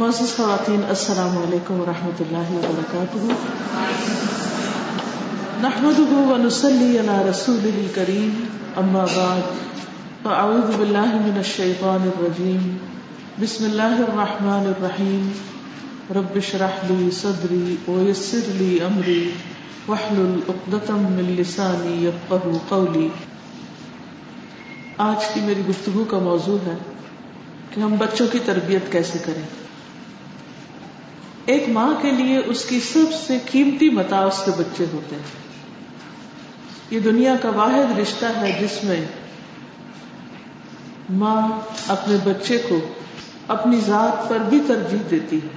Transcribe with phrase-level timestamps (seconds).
[0.00, 3.20] معزز خواتین، السلام علیکم ورحمۃ اللہ وبرکاتہ۔
[5.60, 8.34] نحمده ونصلي على رسوله الكريم
[8.82, 9.48] اما بعد،
[10.22, 12.68] فاعوذ بالله من الشيطان الرجيم
[13.40, 15.26] بسم الله الرحمن الرحيم
[16.20, 19.18] رب اشرح لي صدري ويسر لي امري
[19.88, 23.08] واحلل عقدة من لساني يفقهوا قولي
[25.10, 26.80] آج کی میری گفتگو کا موضوع ہے
[27.70, 29.46] کہ ہم بچوں کی تربیت کیسے کریں۔
[31.46, 35.46] ایک ماں کے لیے اس کی سب سے قیمتی متا اس کے بچے ہوتے ہیں۔
[36.90, 39.06] یہ دنیا کا واحد رشتہ ہے جس میں
[41.10, 41.48] ماں
[41.88, 42.78] اپنے بچے کو
[43.48, 45.48] اپنی ذات پر بھی ترجیح دیتی ہے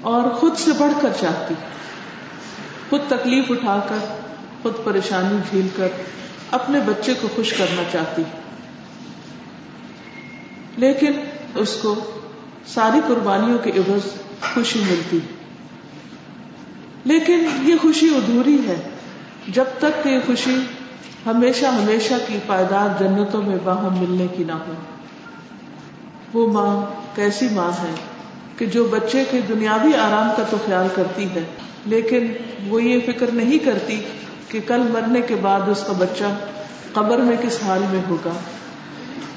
[0.00, 1.54] اور خود سے بڑھ کر چاہتی
[2.90, 4.16] خود تکلیف اٹھا کر،
[4.62, 5.88] خود پریشانی جھیل کر
[6.50, 8.22] اپنے بچے کو خوش کرنا چاہتی
[10.76, 11.12] لیکن
[11.54, 11.94] اس کو
[12.66, 15.18] ساری قربانیوں کے عوض خوشی ملتی۔
[17.04, 18.76] لیکن یہ خوشی ادھوری ہے۔
[19.48, 20.56] جب تک کہ یہ خوشی
[21.26, 24.72] ہمیشہ ہمیشہ کی پائیدار جنتوں میں باہم ملنے کی نہ ہو۔
[26.32, 27.94] وہ ماں کیسی ماں ہے
[28.58, 31.42] کہ جو بچے کے دنیاوی آرام کا تو خیال کرتی ہے،
[31.86, 32.26] لیکن
[32.68, 34.02] وہ یہ فکر نہیں کرتی
[34.48, 36.24] کہ کل مرنے کے بعد اس کا بچہ
[36.92, 38.32] قبر میں کس حال میں ہوگا۔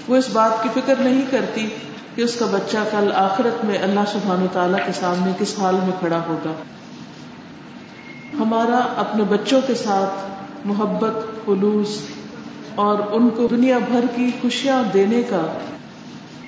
[0.07, 1.69] وہ اس بات کی فکر نہیں کرتی
[2.15, 5.91] کہ اس کا بچہ کل آخرت میں اللہ سبحان تعالیٰ کے سامنے کس حال میں
[5.99, 6.53] کھڑا ہوگا۔
[8.39, 10.31] ہمارا اپنے بچوں کے ساتھ
[10.67, 11.97] محبت، خلوص
[12.75, 15.41] اور ان کو دنیا بھر کی خوشیاں دینے کا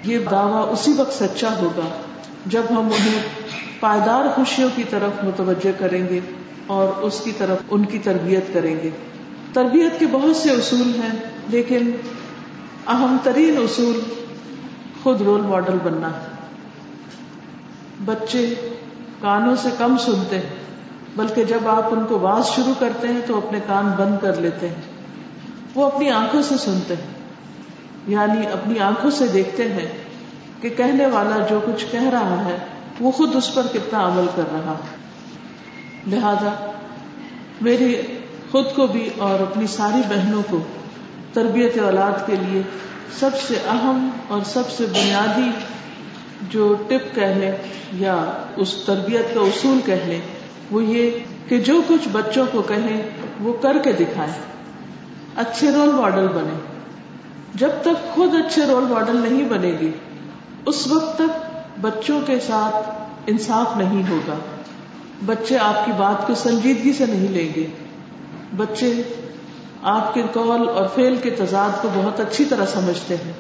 [0.04, 1.90] یہ دعویٰ اسی وقت سچا ہوگا
[2.46, 3.22] جب ہم انہیں
[3.80, 6.20] پائیدار خوشیوں کی طرف متوجہ کریں گے
[6.68, 8.90] اور اس کی طرف ان کی تربیت کریں گے۔
[9.54, 11.92] تربیت کے بہت سے اصول ہیں، لیکن
[12.88, 14.00] اہم ترین اصول
[15.08, 16.28] خود رول ماڈل بننا۔ ہے
[18.06, 18.56] بچے
[19.22, 20.56] کانوں سے کم سنتے ہیں،
[21.16, 24.70] بلکہ جب آپ ان کو واز شروع کرتے ہیں تو اپنے کان بند کر لیتے
[24.70, 24.82] ہیں۔
[25.76, 27.14] وہ اپنی آنکھوں سے سنتے ہیں
[28.08, 29.88] یعنی اپنی آنکھوں سے دیکھتے ہیں
[30.62, 32.58] کہ کہنے والا جو کچھ کہہ رہا ہے،
[33.00, 35.08] وہ خود اس پر کتنا عمل کر رہا۔ ہے
[36.08, 36.72] لہذا
[37.62, 38.02] میری
[38.52, 40.60] خود کو بھی اور اپنی ساری بہنوں کو
[41.34, 42.62] تربیت اولاد کے لیے
[43.20, 45.50] سب سے اہم اور سب سے بنیادی
[46.50, 47.52] جو ٹپ کہہ لیں
[47.94, 50.22] یا اس تربیت کا اصول کہہ لیں
[50.72, 51.12] وہ یہ
[51.48, 53.02] کہ جو کچھ بچوں کو کہیں،
[53.40, 54.34] وہ کر کے دکھائیں۔
[55.36, 56.60] اچھے رول ماڈل بنے۔
[57.56, 59.92] جب تک خود اچھے رول ماڈل نہیں بنے گی،
[60.66, 62.90] اس وقت تک بچوں کے ساتھ
[63.28, 64.36] انصاف نہیں ہوگا۔
[65.26, 67.68] بچے آپ کی بات کو سنجیدگی سے نہیں لیں گے۔
[68.56, 69.04] بچے
[69.84, 73.34] آپ کے قول اور فیل کے تضاد کو بہت اچھی طرح سمجھتے ہیں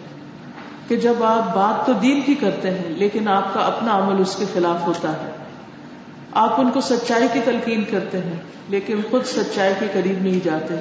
[0.87, 4.35] کہ جب آپ بات تو دین کی کرتے ہیں، لیکن آپ کا اپنا عمل اس
[4.35, 5.31] کے خلاف ہوتا ہے۔
[6.33, 8.39] آپ ان کو سچائی کی تلقین کرتے ہیں،
[8.69, 10.75] لیکن خود سچائی کے قریب نہیں جاتے۔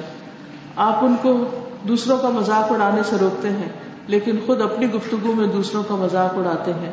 [0.75, 1.45] آپ ان کو
[1.87, 3.69] دوسروں کا مذاق اڑانے سے روکتے ہیں،
[4.07, 6.91] لیکن خود اپنی گفتگو میں دوسروں کا مذاق اڑاتے ہیں۔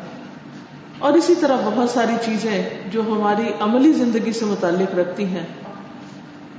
[0.99, 5.45] اور اسی طرح بہت ساری چیزیں جو ہماری عملی زندگی سے متعلق رکھتی ہیں۔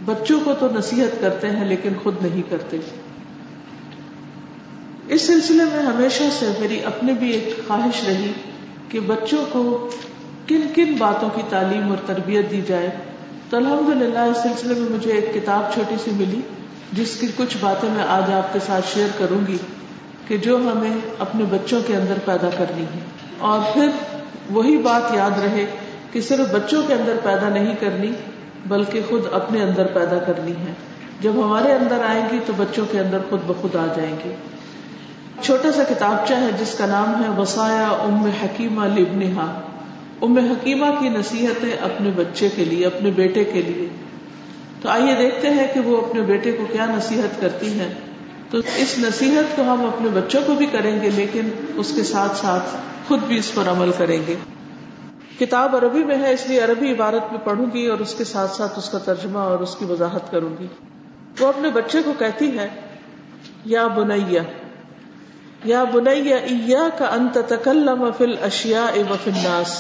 [0.05, 2.77] بچوں کو تو نصیحت کرتے ہیں لیکن خود نہیں کرتے۔
[5.09, 8.33] اس سلسلے میں ہمیشہ سے میری اپنی بھی ایک خواہش رہی
[8.89, 9.91] کہ بچوں کو
[10.49, 12.91] کن کن باتوں کی تعلیم اور تربیت دی جائے۔
[13.51, 16.41] تو الحمد للہ اس سلسلے میں مجھے ایک کتاب چھوٹی سی ملی،
[16.93, 19.59] جس کی کچھ باتیں میں آج آپ کے ساتھ شیئر کروں گی
[20.29, 23.01] کہ جو ہمیں اپنے بچوں کے اندر پیدا کرنی ہے۔
[23.39, 23.89] اور پھر
[24.51, 25.67] وہی بات یاد رہے
[26.13, 28.13] کہ صرف بچوں کے اندر پیدا نہیں کرنی
[28.69, 30.73] بلکہ خود اپنے اندر پیدا کرنی ہے۔
[31.21, 34.35] جب ہمارے اندر آئیں گی تو بچوں کے اندر خود بخود آ جائیں گے
[35.43, 39.61] چھوٹا سا کتابچہ ہے جس کا نام ہے وسایا ام حکیمہ لبنہا
[40.23, 43.89] ام حکیمہ کی نصیحتیں اپنے بچے کے لیے، اپنے بیٹے کے لیے۔
[44.83, 47.95] تو آئیے دیکھتے ہیں کہ وہ اپنے بیٹے کو کیا نصیحت کرتی ہیں۔
[48.51, 52.37] تو اس نصیحت کو ہم اپنے بچوں کو بھی کریں گے، لیکن اس کے ساتھ
[52.37, 52.77] ساتھ
[53.09, 54.35] خود بھی اس پر عمل کریں گے۔
[55.39, 58.51] کتاب عربی میں ہے، اس لیے عربی عبارت میں پڑھوں گی اور اس کے ساتھ
[58.51, 60.67] ساتھ اس کا ترجمہ اور اس کی وضاحت کروں گی۔
[61.41, 62.69] وہ اپنے بچے کو کہتی ہے،
[63.65, 64.43] یا بنیا
[65.65, 69.77] یا بنیا ایا ایاک ان تتکلم فی الاشیاء وفی الناس،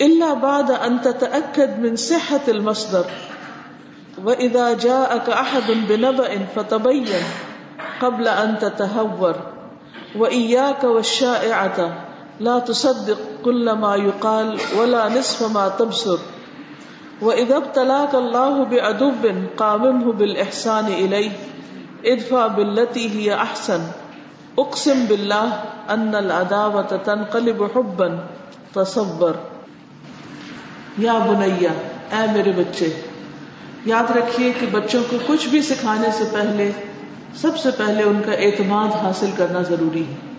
[0.00, 3.12] الا بعد ان تتاکد من صحة المصدر
[4.24, 7.28] واذا جاءك احد بنبأ فتبين
[8.00, 9.34] قبل ان تتهور
[10.16, 11.88] واياك والشائعة
[12.40, 16.16] لا تصدق كل ما يقال ولا نصف ما تبصر.
[17.22, 19.10] واذا ابتلاك الله بعدو
[19.56, 21.28] قاممه بالاحسان اليه
[22.04, 23.86] ادفع بالتي هي احسن
[24.56, 28.06] اقسم باللہ ان العداوة تنقلب حبا
[28.72, 29.32] تصور
[30.98, 31.72] یا بنیا
[32.10, 33.00] اے میرے بچے،
[33.84, 36.70] یاد رکھیے کہ بچوں کو کچھ بھی سکھانے سے پہلے،
[37.40, 40.33] سب سے پہلے ان کا اعتماد حاصل کرنا ضروری ہے۔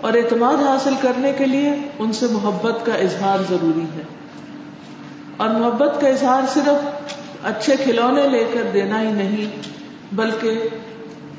[0.00, 4.02] اور اعتماد حاصل کرنے کے لیے ان سے محبت کا اظہار ضروری ہے۔
[5.36, 7.06] اور محبت کا اظہار صرف
[7.44, 9.46] اچھے کھلونے لے کر دینا ہی نہیں،
[10.12, 10.68] بلکہ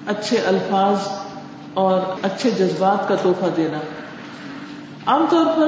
[0.07, 0.97] اچھے الفاظ
[1.73, 3.77] اور اچھے جذبات کا تحفہ دینا۔
[5.05, 5.67] عام طور پر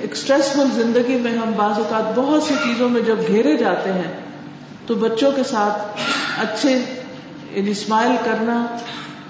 [0.00, 4.20] ایک اسٹریسفل زندگی میں ہم بعض اوقات بہت سی چیزوں میں جب گھیرے جاتے ہیں،
[4.86, 6.00] تو بچوں کے ساتھ
[6.40, 6.70] اچھے
[7.50, 8.66] یعنی اسمائل کرنا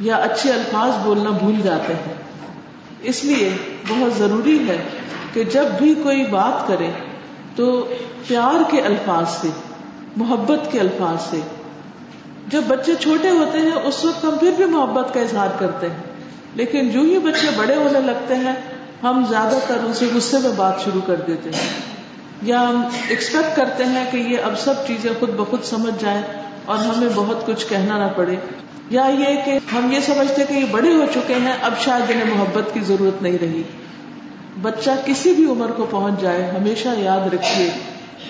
[0.00, 2.25] یا اچھے الفاظ بولنا بھول جاتے ہیں۔
[3.06, 3.52] اس لیے
[3.88, 4.82] بہت ضروری ہے
[5.32, 6.90] کہ جب بھی کوئی بات کرے
[7.56, 7.94] تو
[8.28, 9.48] پیار کے الفاظ سے،
[10.16, 11.40] محبت کے الفاظ سے۔
[12.48, 16.02] جب بچے چھوٹے ہوتے ہیں، اس وقت ہم پھر بھی محبت کا اظہار کرتے ہیں۔
[16.54, 18.52] لیکن جو ہی بچے بڑے ہونے لگتے ہیں،
[19.02, 21.68] ہم زیادہ تر ان سے غصے میں بات شروع کر دیتے ہیں۔
[22.42, 26.22] یا ہم ایکسپیکٹ کرتے ہیں کہ یہ اب سب چیزیں خود بخود سمجھ جائیں
[26.64, 28.36] اور ہمیں بہت کچھ کہنا نہ پڑے۔
[28.90, 32.34] یا یہ کہ ہم یہ سمجھتے کہ یہ بڑے ہو چکے ہیں، اب شاید انہیں
[32.34, 33.62] محبت کی ضرورت نہیں رہی۔
[34.62, 37.70] بچہ کسی بھی عمر کو پہنچ جائے، ہمیشہ یاد رکھیے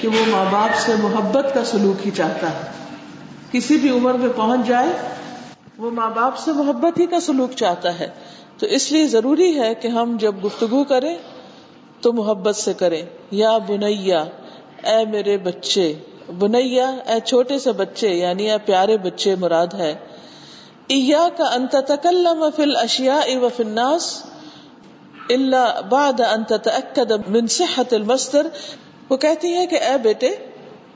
[0.00, 2.70] کہ وہ ماں باپ سے محبت کا سلوک ہی چاہتا ہے۔
[3.52, 4.88] کسی بھی عمر میں پہنچ جائے،
[5.78, 8.08] وہ ماں باپ سے محبت ہی کا سلوک چاہتا ہے۔
[8.58, 11.16] تو اس لیے ضروری ہے کہ ہم جب گفتگو کریں
[12.00, 14.24] تو محبت سے کریں۔ یا بنیا،
[14.84, 15.94] اے میرے بچے،
[16.38, 19.94] بنیا، اے چھوٹے سے بچے یعنی اے پیارے بچے مراد ہے
[20.88, 24.22] کا انت تکلم فی الاشیاء و فی الناس
[25.30, 28.46] الا بعد ان تتاکد من صحت المصدر.
[29.08, 30.30] وہ کہتی ہے کہ اے بیٹے،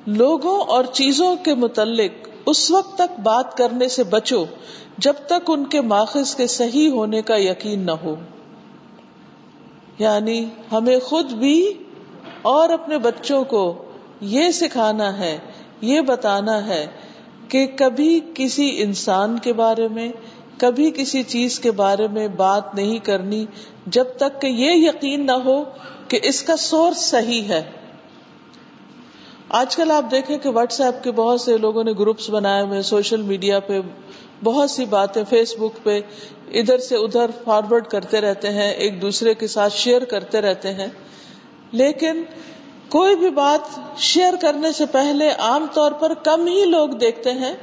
[0.07, 4.45] لوگوں اور چیزوں کے متعلق اس وقت تک بات کرنے سے بچو
[4.99, 8.15] جب تک ان کے ماخذ کے صحیح ہونے کا یقین نہ ہو۔
[9.99, 11.73] یعنی ہمیں خود بھی
[12.43, 13.85] اور اپنے بچوں کو
[14.21, 15.39] یہ سکھانا ہے،
[15.81, 16.87] یہ بتانا ہے
[17.50, 20.12] کہ کبھی کسی انسان کے بارے میں،
[20.58, 23.47] کبھی کسی چیز کے بارے میں بات نہیں کرنی
[23.87, 25.64] جب تک کہ یہ یقین نہ ہو
[26.08, 27.62] کہ اس کا سورس صحیح ہے۔
[29.49, 32.82] آج کل آپ دیکھیں کہ واٹس ایپ کے بہت سے لوگوں نے گروپس بنائے ہوئے
[32.82, 33.81] سوشل میڈیا پہ
[34.44, 36.00] بہت سی باتیں فیس بک پہ
[36.53, 40.87] ادھر سے ادھر فارورڈ کرتے رہتے ہیں، ایک دوسرے کے ساتھ شیئر کرتے رہتے ہیں۔
[41.73, 42.23] لیکن
[42.91, 47.55] کوئی بھی بات شیئر کرنے سے پہلے عام طور پر کم ہی لوگ دیکھتے ہیں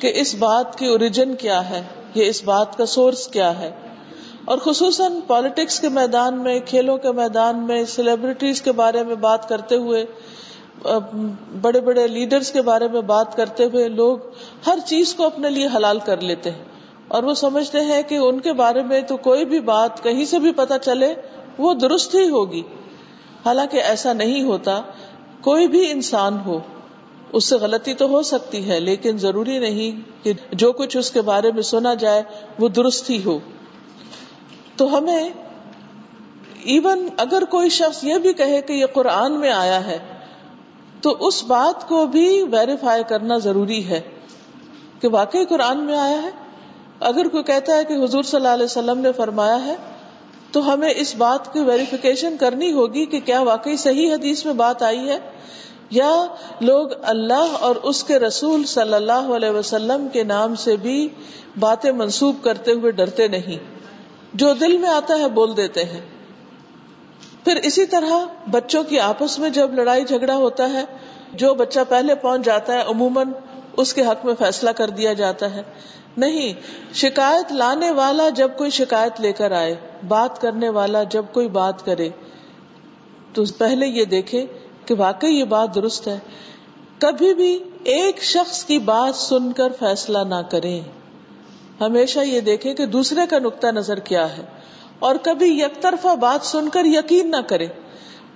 [0.00, 1.82] کہ اس بات کی اوریجن کیا ہے
[2.14, 3.70] یہ اس بات کا سورس کیا ہے۔
[4.44, 9.48] اور خصوصاً پالیٹکس کے میدان میں، کھیلوں کے میدان میں سیلیبریٹیز کے بارے میں بات
[9.48, 10.04] کرتے ہوئے
[11.62, 14.18] بڑے بڑے لیڈرز کے بارے میں بات کرتے ہوئے لوگ
[14.66, 16.64] ہر چیز کو اپنے لیے حلال کر لیتے ہیں۔
[17.08, 20.38] اور وہ سمجھتے ہیں کہ ان کے بارے میں تو کوئی بھی بات کہیں سے
[20.38, 21.14] بھی پتا چلے،
[21.58, 22.62] وہ درست ہی ہوگی۔
[23.46, 24.80] حالانکہ ایسا نہیں ہوتا،
[25.40, 26.58] کوئی بھی انسان ہو،
[27.32, 31.20] اس سے غلطی تو ہو سکتی ہے، لیکن ضروری نہیں کہ جو کچھ اس کے
[31.20, 32.22] بارے میں سنا جائے،
[32.58, 33.38] وہ درست ہی ہو۔
[34.76, 35.28] تو ہمیں
[36.64, 39.98] ایون اگر کوئی شخص یہ بھی کہے کہ یہ قرآن میں آیا ہے،
[41.00, 44.00] تو اس بات کو بھی ویریفائی کرنا ضروری ہے
[45.00, 46.30] کہ واقعی قرآن میں آیا ہے۔
[47.00, 49.76] اگر کوئی کہتا ہے کہ حضور صلی اللہ علیہ وسلم نے فرمایا ہے
[50.52, 54.82] تو ہمیں اس بات کی ویریفیکیشن کرنی ہوگی کہ کیا واقعی صحیح حدیث میں بات
[54.82, 55.18] آئی ہے
[55.90, 56.26] یا
[56.60, 61.08] لوگ اللہ اور اس کے رسول صلی اللہ علیہ وسلم کے نام سے بھی
[61.58, 63.74] باتیں منسوب کرتے ہوئے ڈرتے نہیں۔
[64.34, 66.00] جو دل میں آتا ہے بول دیتے ہیں۔
[67.44, 70.84] پھر اسی طرح بچوں کی آپس میں جب لڑائی جھگڑا ہوتا ہے،
[71.32, 73.26] جو بچہ پہلے پہنچ جاتا ہے، عموماً
[73.76, 75.62] اس کے حق میں فیصلہ کر دیا جاتا ہے۔
[76.16, 76.52] نہیں،
[76.94, 79.74] شکایت لانے والا جب کوئی شکایت لے کر آئے،
[80.08, 82.08] بات کرنے والا جب کوئی بات کرے۔
[83.34, 84.46] تو پہلے یہ دیکھے
[84.86, 86.18] کہ واقعی یہ بات درست ہے۔
[86.98, 90.80] کبھی بھی ایک شخص کی بات سن کر فیصلہ نہ کریں۔
[91.80, 94.42] ہمیشہ یہ دیکھیں کہ دوسرے کا نقطہ نظر کیا ہے۔
[94.98, 97.66] اور کبھی یک طرفہ بات سن کر یقین نہ کرے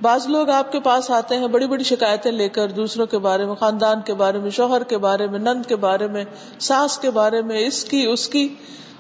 [0.03, 3.45] بعض لوگ آپ کے پاس آتے ہیں، بڑی بڑی شکایتیں لے کر دوسروں کے بارے
[3.45, 6.25] میں، خاندان کے بارے میں، شوہر کے بارے میں، نند کے بارے میں،
[6.61, 8.55] ساس کے بارے میں، اس کی اس کی،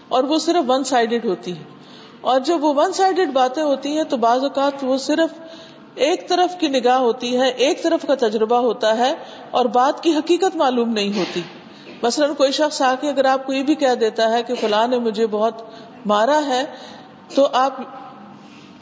[0.08, 1.64] اور وہ صرف ون سائڈیڈ ہوتی ہے
[2.20, 5.30] اور جب وہ ون سائڈیڈ باتیں ہوتی ہیں تو بعض اوقات وہ صرف
[5.94, 9.14] ایک طرف کی نگاہ ہوتی ہے، ایک طرف کا تجربہ ہوتا ہے
[9.50, 11.42] اور بات کی حقیقت معلوم نہیں ہوتی۔
[12.02, 14.86] مثلاً کوئی شخص آ کے اگر آپ کو یہ بھی کہہ دیتا ہے کہ فلاں
[14.86, 15.62] نے مجھے بہت
[16.06, 16.64] مارا ہے
[17.34, 17.80] تو آپ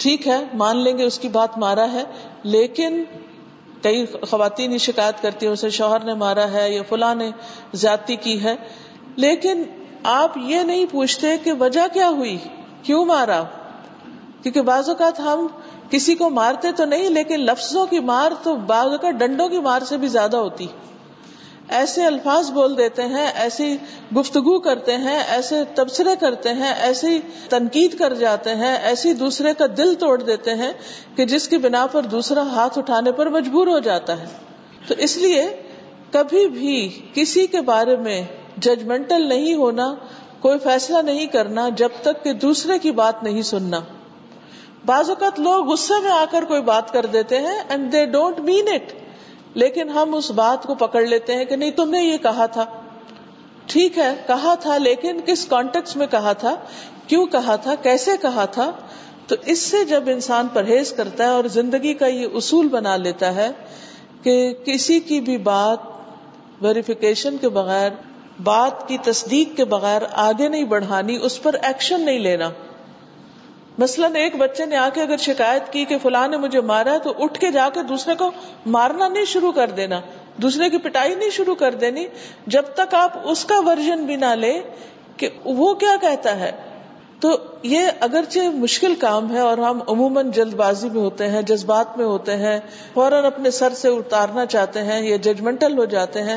[0.00, 2.04] ٹھیک ہے، مان لیں گے اس کی بات مارا ہے،
[2.42, 3.04] لیکن
[3.82, 7.30] کئی خواتین شکایت کرتی ہیں، اسے شوہر نے مارا ہے یا فلاں نے
[7.72, 8.56] زیادتی کی ہے۔
[9.16, 9.62] لیکن
[10.02, 12.38] آپ یہ نہیں پوچھتے کہ وجہ کیا ہوئی،
[12.82, 13.42] کیوں مارا؟
[14.42, 15.46] کیونکہ بعض اوقات ہم
[15.90, 19.82] کسی کو مارتے تو نہیں، لیکن لفظوں کی مار تو بعض کا ڈنڈوں کی مار
[19.82, 20.66] سے بھی زیادہ ہوتی۔
[21.70, 23.76] ایسے الفاظ بول دیتے ہیں، ایسی
[24.16, 29.64] گفتگو کرتے ہیں، ایسے تبصرے کرتے ہیں، ایسی تنقید کر جاتے ہیں، ایسی دوسرے کا
[29.76, 30.72] دل توڑ دیتے ہیں
[31.16, 34.26] کہ جس کی بنا پر دوسرا ہاتھ اٹھانے پر مجبور ہو جاتا ہے۔
[34.88, 35.44] تو اس لیے
[36.12, 38.22] کبھی بھی کسی کے بارے میں
[38.58, 39.94] ججمنٹل نہیں ہونا،
[40.40, 43.80] کوئی فیصلہ نہیں کرنا جب تک کہ دوسرے کی بات نہیں سننا۔
[44.86, 48.40] بعض اوقات لوگ غصے میں آ کر کوئی بات کر دیتے ہیں and they don't
[48.40, 48.92] mean it
[49.54, 52.66] لیکن ہم اس بات کو پکڑ لیتے ہیں کہ نہیں، تم نے یہ کہا تھا۔
[53.66, 56.54] ٹھیک ہے، کہا تھا، لیکن کس کانٹیکس میں کہا تھا؟
[57.06, 58.72] کیوں کہا تھا؟ کیسے کہا تھا؟
[59.26, 63.34] تو اس سے جب انسان پرہیز کرتا ہے اور زندگی کا یہ اصول بنا لیتا
[63.34, 63.50] ہے
[64.22, 65.78] کہ کسی کی بھی بات
[66.62, 67.90] ویریفیکیشن کے بغیر،
[68.42, 72.50] بات کی تصدیق کے بغیر آگے نہیں بڑھانی، اس پر ایکشن نہیں لینا۔
[73.80, 77.12] مثلاً ایک بچے نے آ کے اگر شکایت کی کہ فلاں نے مجھے مارا تو
[77.18, 78.30] اٹھ کے جا کے دوسرے کو
[78.66, 80.00] مارنا نہیں شروع کر دینا،
[80.36, 82.06] دوسرے کی پٹائی نہیں شروع کر دینی،
[82.46, 84.52] جب تک آپ اس کا ورژن بھی نہ لے
[85.16, 86.50] کہ وہ کیا کہتا ہے۔
[87.20, 91.96] تو یہ اگرچہ مشکل کام ہے اور ہم عموماً جلد بازی میں ہوتے ہیں، جذبات
[91.98, 92.58] میں ہوتے ہیں،
[92.94, 96.36] فوراً اپنے سر سے اتارنا چاہتے ہیں یا ججمنٹل ہو جاتے ہیں،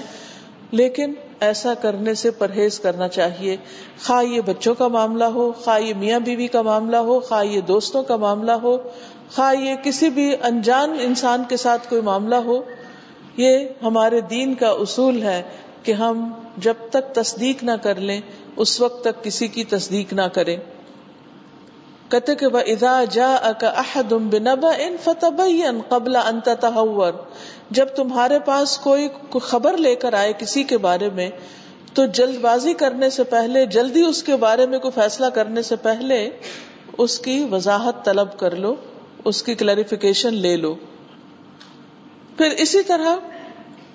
[0.71, 3.57] لیکن ایسا کرنے سے پرہیز کرنا چاہیے۔
[4.05, 7.62] خواہ یہ بچوں کا معاملہ ہو، خواہ یہ میاں بیوی کا معاملہ ہو، خواہ یہ
[7.62, 8.77] دوستوں کا معاملہ ہو،
[9.35, 12.62] خواہ یہ کسی بھی انجان انسان کے ساتھ کوئی معاملہ ہو،
[13.38, 15.41] یہ ہمارے دین کا اصول ہے
[15.83, 18.21] کہ ہم جب تک تصدیق نہ کر لیں،
[18.55, 20.57] اس وقت تک کسی کی تصدیق نہ کریں۔
[22.13, 25.43] کہتے کہ ادا جا احد بنبا ان فتح
[25.89, 27.13] قبل انت تہور
[27.72, 29.08] جب تمہارے پاس کوئی
[29.41, 31.29] خبر لے کر آئے کسی کے بارے میں،
[31.93, 35.75] تو جلد بازی کرنے سے پہلے، جلدی اس کے بارے میں کوئی فیصلہ کرنے سے
[35.75, 36.29] پہلے
[36.98, 38.75] اس کی وضاحت طلب کر لو،
[39.25, 40.75] اس کی کلیریفیکیشن لے لو۔
[42.38, 43.15] پھر اسی طرح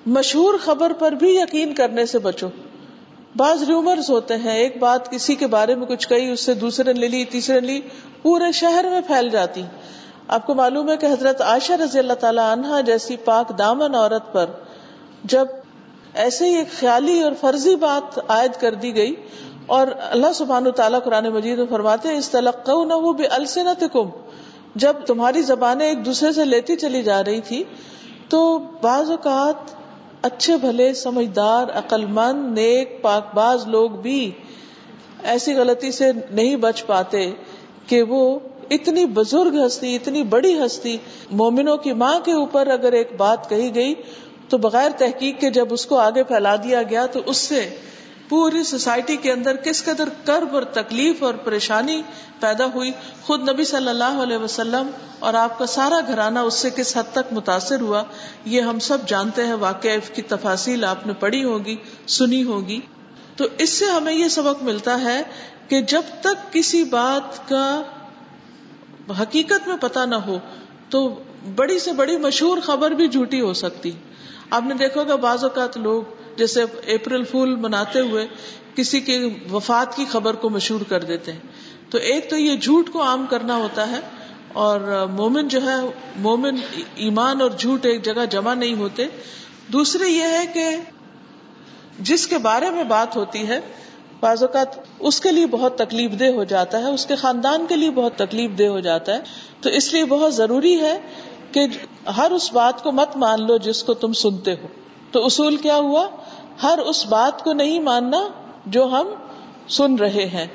[0.07, 2.49] مشہور خبر پر بھی یقین کرنے سے بچو۔
[3.37, 6.93] بعض ریومرز ہوتے ہیں، ایک بات کسی کے بارے میں کچھ کہی، اس سے دوسرے
[6.93, 7.81] نے لی، تیسرے لی
[8.23, 9.63] پورے شہر میں پھیل جاتی۔
[10.29, 14.33] آپ کو معلوم ہے کہ حضرت عائشہ رضی اللہ تعالی عنہا جیسی پاک دامن عورت
[14.33, 14.47] پر
[15.25, 15.47] جب
[16.15, 19.15] ایسے ہی ایک خیالی اور فرضی بات عائد کر دی گئی
[19.67, 24.11] اور اللہ سبحان تعالیٰ قرآن مجید میں فرماتے اس تلق نہ وہ السنت کم
[24.75, 27.65] جب تمہاری زبانیں ایک دوسرے سے لیتی چلی جا رہی تھی،
[28.29, 29.75] تو بعض اوقات
[30.23, 34.31] اچھے بھلے، سمجھدار عقل مند نیک، پاک باز لوگ بھی
[35.23, 37.31] ایسی غلطی سے نہیں بچ پاتے۔
[37.89, 38.39] کہ وہ
[38.71, 40.97] اتنی بزرگ ہستی، اتنی بڑی ہستی
[41.31, 43.95] مومنوں کی ماں کے اوپر اگر ایک بات کہی گئی
[44.49, 47.69] تو بغیر تحقیق کے جب اس کو آگے پھیلا دیا گیا تو اس سے
[48.29, 52.03] پوری سوسائٹی کے اندر کس قدر کرب اور تکلیف اور پریشانی
[52.41, 52.91] پیدا ہوئی۔
[53.23, 57.13] خود نبی صلی اللہ علیہ وسلم اور آپ کا سارا گھرانہ اس سے کس حد
[57.13, 58.03] تک متاثر ہوا،
[58.45, 61.77] یہ ہم سب جانتے ہیں واقع کی تفاصیل آپ نے پڑھی ہوگی،
[62.07, 62.81] سنی ہوگی۔
[63.39, 65.23] تو اس سے ہمیں یہ سبق ملتا ہے
[65.69, 67.83] کہ جب تک کسی بات کا
[69.23, 70.39] حقیقت میں پتا نہ ہو،
[70.89, 71.23] تو
[71.55, 73.91] بڑی سے بڑی مشہور خبر بھی جھوٹی ہو سکتی۔
[74.51, 76.03] آپ نے دیکھو گا بعض اوقات لوگ
[76.37, 78.27] جیسے اپریل فول مناتے ہوئے
[78.75, 81.41] کسی کی وفات کی خبر کو مشہور کر دیتے ہیں۔
[81.91, 84.01] تو ایک تو یہ جھوٹ کو عام کرنا ہوتا ہے
[84.53, 85.77] اور مومن جو ہے،
[86.17, 86.57] مومن
[86.95, 89.07] ایمان اور جھوٹ ایک جگہ جمع نہیں ہوتے۔
[89.73, 90.77] دوسرے یہ ہے کہ
[91.99, 93.61] جس کے بارے میں بات ہوتی ہے،
[94.21, 94.67] بعض اوقات
[94.99, 98.17] اس کے لیے بہت تکلیف دہ ہو جاتا ہے، اس کے خاندان کے لیے بہت
[98.17, 99.21] تکلیف دہ ہو جاتا ہے۔
[99.61, 101.01] تو اس لیے بہت ضروری ہے
[101.53, 101.67] کہ
[102.17, 104.67] ہر اس بات کو مت مان لو جس کو تم سنتے ہو۔
[105.13, 106.07] تو اصول کیا ہوا؟
[106.63, 108.29] ہر اس بات کو نہیں ماننا
[108.67, 109.07] جو ہم
[109.69, 110.47] سن رہے ہیں،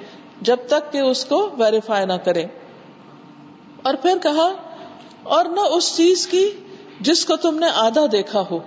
[0.41, 2.47] جب تک کہ اس کو ویریفائی نہ کریں۔
[3.83, 4.53] اور پھر کہا،
[5.23, 6.49] اور نہ اس چیز کی
[6.99, 8.59] جس کو تم نے آدھا دیکھا ہو۔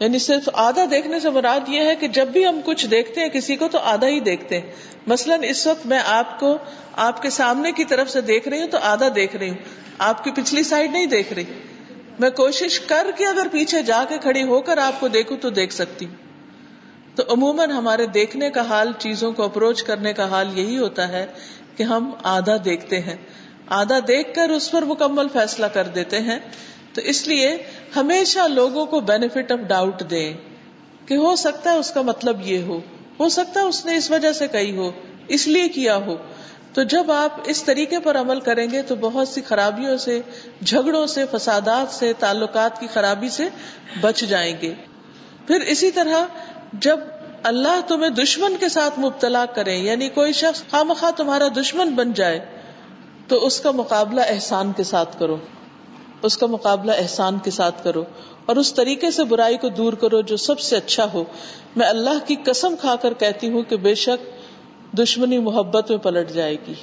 [0.00, 3.28] یعنی صرف آدھا دیکھنے سے مراد یہ ہے کہ جب بھی ہم کچھ دیکھتے ہیں،
[3.28, 4.70] کسی کو تو آدھا ہی دیکھتے ہیں۔
[5.06, 6.58] مثلاً اس وقت میں آپ کو
[6.92, 9.56] آپ کے سامنے کی طرف سے دیکھ رہی ہوں تو آدھا دیکھ رہی ہوں۔
[9.98, 11.44] آپ کی پچھلی سائڈ نہیں دیکھ رہی۔
[12.18, 15.50] میں کوشش کر کے اگر پیچھے جا کے کھڑی ہو کر آپ کو دیکھوں تو
[15.50, 16.14] دیکھ سکتی۔ ہوں
[17.16, 21.26] تو عموماً ہمارے دیکھنے کا حال، چیزوں کو اپروچ کرنے کا حال یہی ہوتا ہے
[21.76, 23.16] کہ ہم آدھا دیکھتے ہیں۔
[23.66, 26.38] آدھا دیکھ کر اس پر مکمل فیصلہ کر دیتے ہیں۔
[26.98, 27.56] تو اس لیے
[27.96, 30.34] ہمیشہ لوگوں کو بینیفٹ آف ڈاؤٹ دیں
[31.06, 32.80] کہ ہو سکتا ہے اس کا مطلب یہ ہو
[33.20, 34.90] ہو سکتا ہے اس نے اس وجہ سے کہی ہو،
[35.28, 36.16] اس لیے کیا ہو۔
[36.72, 40.20] تو جب آپ اس طریقے پر عمل کریں گے تو بہت سی خرابیوں سے،
[40.66, 43.48] جھگڑوں سے، فسادات سے، تعلقات کی خرابی سے
[44.00, 44.74] بچ جائیں گے۔
[45.46, 46.24] پھر اسی طرح
[46.72, 47.00] جب
[47.42, 52.12] اللہ تمہیں دشمن کے ساتھ مبتلا کرے یعنی کوئی شخص خواہ مخواہ تمہارا دشمن بن
[52.12, 52.40] جائے،
[53.28, 55.36] تو اس کا مقابلہ احسان کے ساتھ کرو۔
[56.22, 58.04] اس کا مقابلہ احسان کے ساتھ کرو
[58.46, 61.24] اور اس طریقے سے برائی کو دور کرو جو سب سے اچھا ہو۔
[61.76, 64.24] میں اللہ کی قسم کھا کر کہتی ہوں کہ بے شک
[64.96, 66.74] دشمنی محبت میں پلٹ جائے گی۔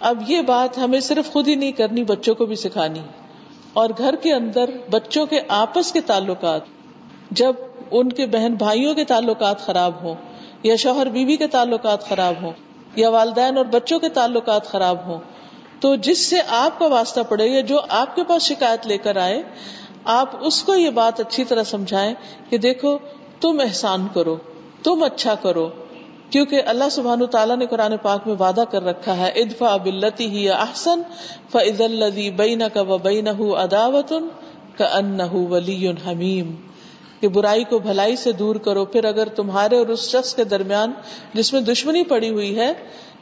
[0.00, 3.00] اب یہ بات ہمیں صرف خود ہی نہیں کرنی، بچوں کو بھی سکھانی۔
[3.72, 6.60] اور گھر کے اندر بچوں کے آپس کے تعلقات،
[7.30, 7.52] جب
[7.90, 10.14] ان کے بہن بھائیوں کے تعلقات خراب ہوں
[10.62, 12.52] یا شوہر بیوی کے تعلقات خراب ہوں
[12.96, 15.18] یا والدین اور بچوں کے تعلقات خراب ہوں
[15.80, 19.16] تو جس سے آپ کا واسطہ پڑے یا جو آپ کے پاس شکایت لے کر
[19.16, 19.42] آئے،
[20.04, 22.14] آپ اس کو یہ بات اچھی طرح سمجھائیں
[22.50, 22.96] کہ دیکھو،
[23.40, 24.36] تم احسان کرو،
[24.82, 25.68] تم اچھا کرو،
[26.30, 30.48] کیونکہ اللہ سبحان تعالیٰ نے قرآن پاک میں وعدہ کر رکھا ہے ادفا بلتی ہی
[30.50, 31.02] احسن
[31.52, 34.12] فعد الدی بین کا و بین اداوت
[34.78, 35.20] کا ان
[35.50, 36.54] ولی حمیم
[37.20, 40.92] کہ برائی کو بھلائی سے دور کرو، پھر اگر تمہارے اور اس شخص کے درمیان
[41.34, 42.72] جس میں دشمنی پڑی ہوئی ہے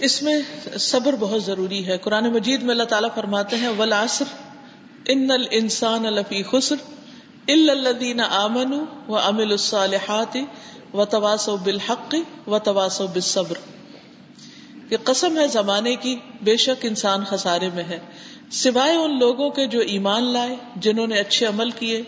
[0.00, 0.38] اس میں
[0.78, 4.24] صبر بہت ضروری ہے۔ قرآن مجید میں اللہ تعالیٰ فرماتے ہیں ولاسر
[5.08, 6.76] ان الانسان لفی خسر
[7.48, 10.36] الدین امن و امل الصالحات
[10.94, 12.14] و تواسو بالحق
[12.46, 13.56] و تواسو بالصبر۔
[14.90, 17.98] یہ قسم ہے زمانے کی، بے شک انسان خسارے میں ہے۔
[18.50, 22.02] سوائے ان لوگوں کے جو ایمان لائے، جنہوں نے اچھے عمل کیے،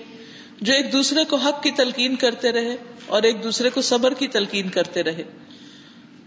[0.61, 4.29] جو ایک دوسرے کو حق کی تلقین کرتے رہے اور ایک دوسرے کو صبر کی
[4.29, 5.23] تلقین کرتے رہے۔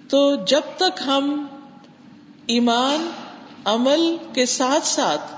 [0.10, 1.46] تو جب تک ہم
[2.48, 3.10] ایمان
[3.66, 4.02] عمل
[4.34, 5.34] کے ساتھ ساتھ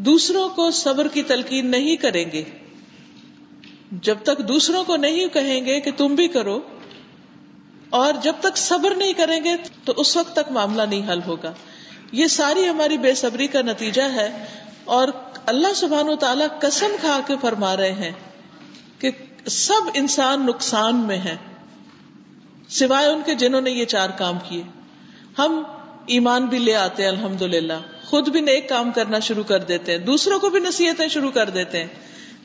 [0.00, 2.42] دوسروں کو صبر کی تلقین نہیں کریں گے۔
[4.02, 6.58] جب تک دوسروں کو نہیں کہیں گے کہ تم بھی کرو،
[7.92, 11.52] اور جب تک صبر نہیں کریں گے تو اس وقت تک معاملہ نہیں حل ہوگا۔
[12.12, 14.28] یہ ساری ہماری بے صبری کا نتیجہ ہے،
[14.84, 15.08] اور
[15.46, 18.12] اللہ سبحان و تعالی قسم کھا کے فرما رہے ہیں
[18.98, 19.10] کہ
[19.50, 21.36] سب انسان نقصان میں ہیں،
[22.70, 24.62] سوائے ان کے جنہوں نے یہ چار کام کیے۔
[25.38, 25.62] ہم
[26.06, 27.72] ایمان بھی لے آتے ہیں الحمد للہ
[28.04, 31.50] خود بھی نیک کام کرنا شروع کر دیتے ہیں، دوسروں کو بھی نصیحتیں شروع کر
[31.50, 31.86] دیتے ہیں۔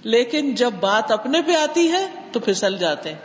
[0.04, 3.20] لیکن جب بات اپنے پہ آتی ہے تو پھسل جاتے ہیں۔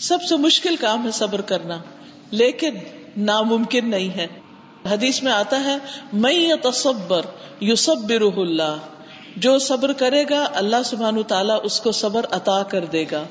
[0.00, 1.78] سب سے مشکل کام ہے صبر کرنا،
[2.30, 2.70] لیکن
[3.16, 4.26] ناممکن نہیں ہے۔
[4.90, 5.76] حدیث میں آتا ہے
[6.12, 7.20] میں تصبر
[7.60, 8.78] یو سب اللہ
[9.36, 13.24] جو صبر کرے گا، اللہ سبحان تعالیٰ اس کو صبر عطا کر دے گا۔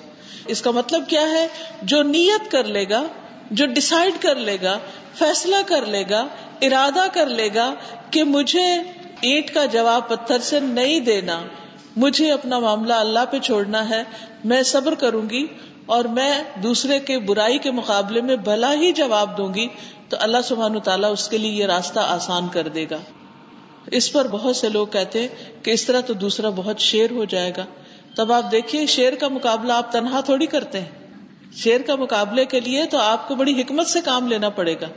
[0.48, 1.48] اس کا مطلب کیا ہے؟
[1.82, 3.04] جو نیت کر لے گا
[3.52, 4.80] جو ڈسائڈ کر لے گا،
[5.20, 6.28] فیصلہ کر لے گا،
[6.62, 7.74] ارادہ کر لے گا
[8.12, 8.74] کہ مجھے
[9.22, 11.42] اینٹ کا جواب پتھر سے نہیں دینا،
[11.96, 14.04] مجھے اپنا معاملہ اللہ پہ چھوڑنا ہے،
[14.44, 15.48] میں صبر کروں گی
[15.86, 19.68] اور میں دوسرے کے برائی کے مقابلے میں بھلا ہی جواب دوں گی،
[20.10, 22.98] تو اللہ سبحان تعالیٰ اس کے لیے یہ راستہ آسان کر دے گا۔
[23.92, 25.28] اس پر بہت سے لوگ کہتے ہیں
[25.64, 27.66] کہ اس طرح تو دوسرا بہت شیر ہو جائے گا۔
[28.16, 31.01] تب آپ دیکھیے، شیر کا مقابلہ آپ تنہا تھوڑی کرتے ہیں۔
[31.56, 34.88] شیر کا مقابلے کے لیے تو آپ کو بڑی حکمت سے کام لینا پڑے گا۔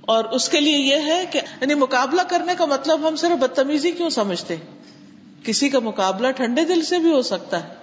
[0.00, 3.90] اور اس کے لیے یہ ہے کہ یعنی مقابلہ کرنے کا مطلب ہم صرف بدتمیزی
[3.90, 4.56] کیوں سمجھتے
[5.44, 7.74] کسی کا مقابلہ ٹھنڈے دل سے بھی ہو سکتا ہے۔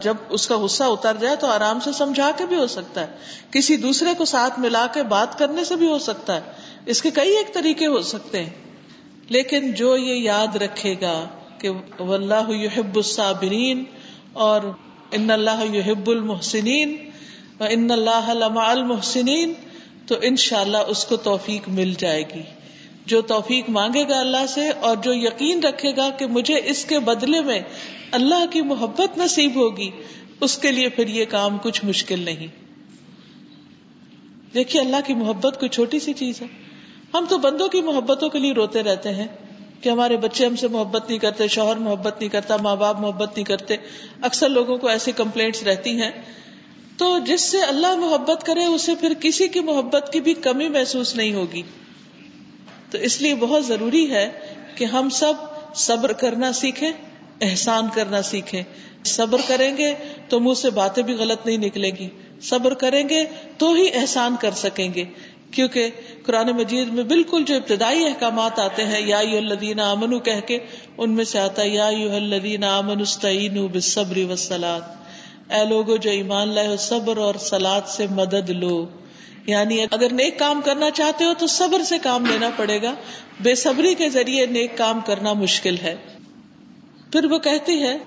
[0.00, 3.06] جب اس کا غصہ اتر جائے تو آرام سے سمجھا کے بھی ہو سکتا ہے۔
[3.50, 6.40] کسی دوسرے کو ساتھ ملا کے بات کرنے سے بھی ہو سکتا ہے۔
[6.86, 8.50] اس کے کئی ایک طریقے ہو سکتے ہیں۔
[9.28, 13.84] لیکن جو یہ یاد رکھے گا کہ واللہ یحب الصابرین
[14.32, 14.60] اور
[15.10, 17.05] ان اللہ یحب المحسنین
[17.64, 19.52] ان اللہ المحسنین
[20.06, 22.42] تو ان شاء اللہ اس کو توفیق مل جائے گی۔
[23.06, 26.98] جو توفیق مانگے گا اللہ سے اور جو یقین رکھے گا کہ مجھے اس کے
[26.98, 27.60] بدلے میں
[28.10, 29.90] اللہ کی محبت نصیب ہوگی،
[30.40, 32.46] اس کے لیے پھر یہ کام کچھ مشکل نہیں۔
[34.54, 36.46] دیکھیے اللہ کی محبت کوئی چھوٹی سی چیز ہے۔
[37.14, 39.26] ہم تو بندوں کی محبتوں کے لیے روتے رہتے ہیں
[39.80, 43.36] کہ ہمارے بچے ہم سے محبت نہیں کرتے، شوہر محبت نہیں کرتا، ماں باپ محبت
[43.36, 43.76] نہیں کرتے۔
[44.22, 46.10] اکثر لوگوں کو ایسی کمپلینٹس رہتی ہیں
[46.96, 51.14] تو جس سے اللہ محبت کرے، اسے پھر کسی کی محبت کی بھی کمی محسوس
[51.14, 51.62] نہیں ہوگی۔
[52.90, 54.30] تو اس لیے بہت ضروری ہے
[54.74, 55.34] کہ ہم سب
[55.74, 56.92] صبر کرنا سیکھیں،
[57.40, 58.62] احسان کرنا سیکھیں۔
[59.04, 59.94] صبر کریں گے
[60.28, 62.08] تو منہ سے باتیں بھی غلط نہیں نکلے گی۔
[62.42, 63.24] صبر کریں گے
[63.58, 65.04] تو ہی احسان کر سکیں گے۔
[65.50, 65.90] کیونکہ
[66.22, 70.58] قرآن مجید میں بالکل جو ابتدائی احکامات آتے ہیں، یا یو الدین امن کہہ کے،
[70.98, 74.80] ان میں سے آتا ہے، یا یو الدین امن استعین بصبری وسلاد
[75.50, 78.86] اے لوگو جو ایمان لائے صبر اور سلاد سے مدد لو۔
[79.46, 82.94] یعنی اگر نیک کام کرنا چاہتے ہو تو صبر سے کام لینا پڑے گا۔
[83.40, 85.96] بے صبری کے ذریعے نیک کام کرنا مشکل ہے۔
[87.12, 87.98] پھر وہ کہتی ہے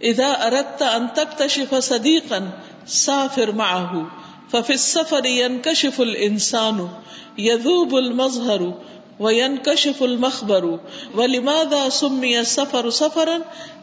[0.00, 2.44] ادا ارت انتک تشف صدیقن
[2.86, 3.92] سا فر ماہ
[4.50, 6.86] ففی سفر ین کشف السان
[9.20, 10.64] یدوب المخبر
[11.14, 13.28] و لمادا سمی سفر سفر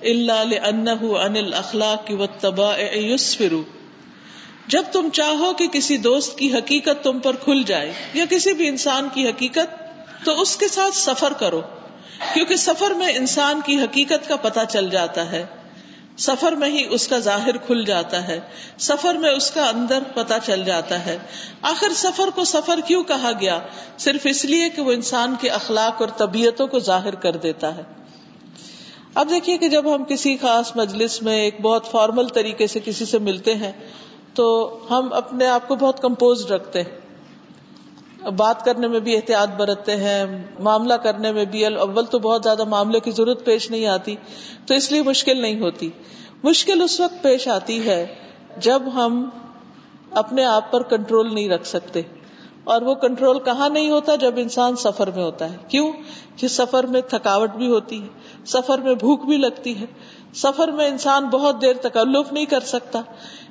[0.02, 3.54] اللہ ان ان اخلاق و تبا یسفر
[4.67, 8.67] جب تم چاہو کہ کسی دوست کی حقیقت تم پر کھل جائے یا کسی بھی
[8.67, 9.84] انسان کی حقیقت،
[10.26, 11.62] تو اس کے ساتھ سفر کرو،
[12.34, 15.46] کیونکہ سفر میں انسان کی حقیقت کا پتہ چل جاتا ہے۔
[16.17, 18.39] سفر میں ہی اس کا ظاہر کھل جاتا ہے،
[18.80, 21.17] سفر میں اس کا اندر پتا چل جاتا ہے۔
[21.62, 23.60] آخر سفر کو سفر کیوں کہا گیا؟
[23.97, 27.84] صرف اس لیے کہ وہ انسان کے اخلاق اور طبیعتوں کو ظاہر کر دیتا ہے۔
[29.13, 33.06] اب دیکھیے کہ جب ہم کسی خاص مجلس میں ایک بہت فارمل طریقے سے کسی
[33.06, 33.71] سے ملتے ہیں،
[34.34, 37.03] تو ہم اپنے آپ کو بہت کمپوز رکھتے ہیں۔
[38.31, 42.63] بات کرنے میں بھی احتیاط برتتے ہیں، معاملہ کرنے میں بھی اول تو بہت زیادہ
[42.63, 44.15] معاملے کی ضرورت پیش نہیں آتی،
[44.65, 45.89] تو اس لیے مشکل نہیں ہوتی۔
[46.43, 48.15] مشکل اس وقت پیش آتی ہے
[48.57, 49.29] جب ہم
[50.12, 52.01] اپنے آپ پر کنٹرول نہیں رکھ سکتے۔
[52.63, 55.91] اور وہ کنٹرول کہاں نہیں ہوتا؟ جب انسان سفر میں ہوتا ہے۔ کیوں؟
[56.38, 58.07] کہ سفر میں تھکاوٹ بھی ہوتی ہے،
[58.45, 59.86] سفر میں بھوک بھی لگتی ہے۔
[60.36, 63.01] سفر میں انسان بہت دیر تکلف نہیں کر سکتا،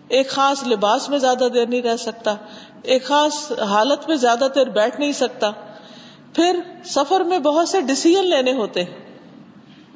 [0.09, 2.35] ایک خاص لباس میں زیادہ دیر نہیں رہ سکتا۔
[2.83, 5.51] ایک خاص حالت میں زیادہ دیر بیٹھ نہیں سکتا۔
[6.35, 9.19] پھر سفر میں بہت سے ڈسیزن لینے ہوتے ہیں۔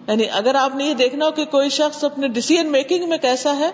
[0.09, 3.57] یعنی اگر آپ نے یہ دیکھنا ہو کہ کوئی شخص اپنے ڈسیزن میکنگ میں کیسا
[3.57, 3.71] ہے،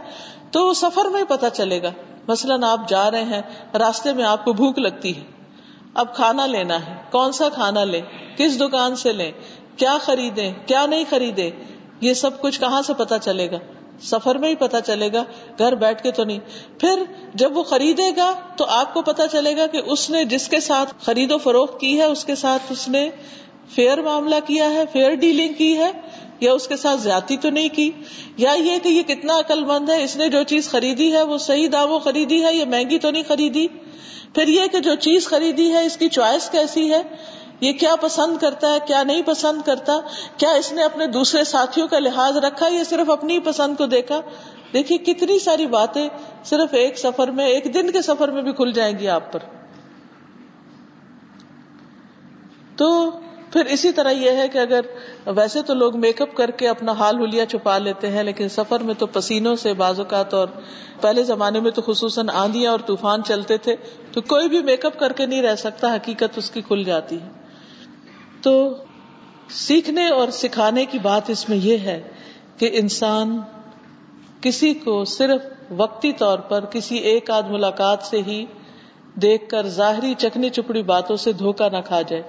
[0.51, 1.91] تو وہ سفر میں پتا چلے گا۔
[2.29, 3.43] مثلاً آپ جا رہے ہیں،
[3.75, 5.23] راستے میں آپ کو بھوک لگتی ہے۔
[5.95, 8.01] اب کھانا لینا ہے۔ کون سا کھانا لیں؟
[8.37, 9.33] کس دکان سے لیں؟
[9.77, 11.51] کیا خریدیں؟ کیا نہیں خریدے؟
[12.01, 13.57] یہ سب کچھ کہاں سے پتا چلے گا؟
[14.01, 15.25] سفر میں ہی پتا چلے گا،
[15.59, 16.39] گھر بیٹھ کے تو نہیں۔
[16.81, 17.03] پھر
[17.35, 20.61] جب وہ خریدے گا تو آپ کو پتا چلے گا کہ اس نے جس کے
[20.61, 23.11] ساتھ خرید و فروخت کی ہے، اس کے ساتھ اس نے
[23.75, 25.91] فیئر معاملہ کیا ہے، فیئر ڈیلنگ کی ہے،
[26.41, 27.91] یا اس کے ساتھ زیادتی تو نہیں کی۔
[28.37, 31.39] یا یہ کہ یہ کتنا عقل مند ہے، اس نے جو چیز خریدی ہے، وہ
[31.39, 33.67] صحیح داموں خریدی ہے یا مہنگی تو نہیں خریدی۔
[34.35, 37.03] پھر یہ کہ جو چیز خریدی ہے، اس کی چوائس کیسی ہے؟
[37.63, 40.01] یہ کیا پسند کرتا ہے، کیا نہیں پسند کرتا؟
[40.37, 44.21] کیا اس نے اپنے دوسرے ساتھیوں کا لحاظ رکھا یا صرف اپنی پسند کو دیکھا؟
[44.73, 46.09] دیکھیے کتنی ساری باتیں
[46.45, 49.39] صرف ایک سفر میں، ایک دن کے سفر میں بھی کھل جائیں گی آپ پر۔
[52.77, 53.11] تو
[53.53, 54.81] پھر اسی طرح یہ ہے کہ اگر
[55.27, 58.81] ویسے تو لوگ میک اپ کر کے اپنا حال ہولیا چھپا لیتے ہیں، لیکن سفر
[58.81, 60.49] میں تو پسینوں سے اوقات اور
[61.01, 63.77] پہلے زمانے میں تو خصوصاً آندیاں اور طوفان چلتے تھے،
[64.13, 67.21] تو کوئی بھی میک اپ کر کے نہیں رہ سکتا، حقیقت اس کی کھل جاتی
[67.21, 67.42] ہے۔
[68.43, 68.75] تو
[69.51, 72.03] سیکھنے اور سکھانے کی بات اس میں یہ ہے
[72.57, 73.41] کہ انسان
[74.41, 75.41] کسی کو صرف
[75.77, 78.47] وقتی طور پر کسی ایک آدھ ملاقات سے ہی
[79.15, 82.23] دیکھ کر ظاہری چکنی چپڑی باتوں سے دھوکا نہ کھا جائے۔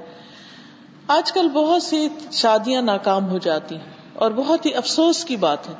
[1.08, 5.70] آج کل بہت سی شادیاں ناکام ہو جاتی ہیں اور بہت ہی افسوس کی بات
[5.70, 5.74] ہے۔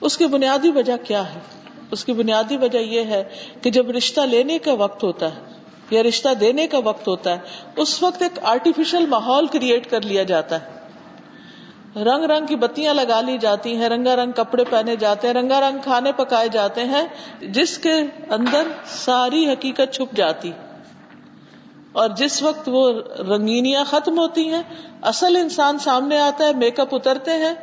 [0.00, 1.40] اس کی بنیادی وجہ کیا ہے؟
[1.90, 3.24] اس کی بنیادی وجہ یہ ہے
[3.62, 7.38] کہ جب رشتہ لینے کا وقت ہوتا ہے یا رشتہ دینے کا وقت ہوتا ہے،
[7.76, 10.74] اس وقت ایک آرٹیفیشل ماحول کریٹ کر لیا جاتا ہے۔
[11.96, 15.60] رنگ رنگ کی بتیاں لگا لی جاتی ہیں، رنگا رنگ کپڑے پہنے جاتے ہیں، رنگا
[15.60, 17.06] رنگ کھانے پکائے جاتے ہیں،
[17.40, 17.92] جس کے
[18.30, 20.52] اندر ساری حقیقت چھپ جاتی۔
[21.92, 24.62] اور جس وقت وہ رنگینیاں ختم ہوتی ہیں،
[25.02, 27.54] اصل انسان سامنے آتا ہے میک اپ اترتے ہیں،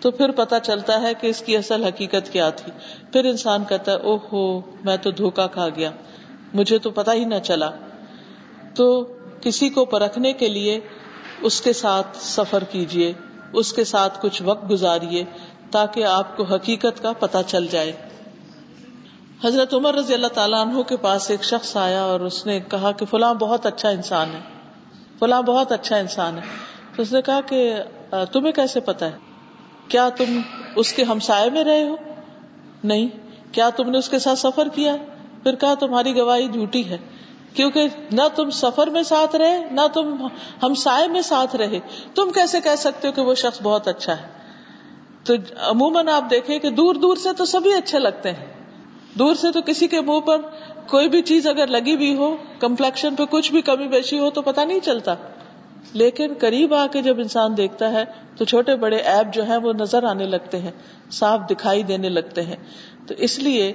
[0.00, 2.72] تو پھر پتا چلتا ہے کہ اس کی اصل حقیقت کیا تھی۔
[3.12, 5.90] پھر انسان کہتا ہے او ہو میں تو دھوکا کھا گیا۔
[6.54, 7.70] مجھے تو پتا ہی نہ چلا۔
[8.74, 10.80] تو کسی کو پرکھنے کے لیے
[11.40, 13.12] اس کے ساتھ سفر کیجیے
[13.52, 15.24] اس کے ساتھ کچھ وقت گزاریے
[15.70, 17.92] تاکہ آپ کو حقیقت کا پتا چل جائے۔
[19.44, 22.92] حضرت عمر رضی اللہ تعالیٰ عنہ کے پاس ایک شخص آیا اور اس نے کہا
[22.92, 24.40] کہ فلاں بہت اچھا انسان ہے،
[25.18, 26.42] فلاں بہت اچھا انسان ہے۔
[26.96, 27.74] تو اس نے کہا کہ
[28.32, 29.18] تمہیں کیسے پتا ہے؟
[29.88, 30.40] کیا تم
[30.76, 31.96] اس کے ہمسائے میں رہے ہو؟
[32.84, 33.08] نہیں۔
[33.52, 35.17] کیا تم نے اس کے ساتھ سفر کیا ہے؟
[35.48, 36.98] پھر کہا تمہاری گواہی جھوٹی ہے۔
[37.54, 40.26] کیونکہ نہ تم سفر میں ساتھ رہے، نہ تم
[40.62, 41.78] ہم سائے میں ساتھ رہے۔
[42.14, 44.26] تم کیسے کہہ سکتے ہو کہ وہ شخص بہت اچھا ہے؟
[45.24, 48.46] تو عموماً آپ دیکھیں کہ دور دور سے تو سبھی اچھے لگتے ہیں۔
[49.18, 50.40] دور سے تو کسی کے منہ پر
[50.86, 54.42] کوئی بھی چیز اگر لگی بھی ہو، کمپلیکشن پہ کچھ بھی کمی بیشی ہو تو
[54.42, 55.14] پتا نہیں چلتا۔
[55.92, 58.04] لیکن قریب آ کے جب انسان دیکھتا ہے
[58.36, 60.72] تو چھوٹے بڑے ایپ جو ہیں وہ نظر آنے لگتے ہیں،
[61.10, 62.56] صاف دکھائی دینے لگتے ہیں۔
[63.06, 63.72] تو اس لیے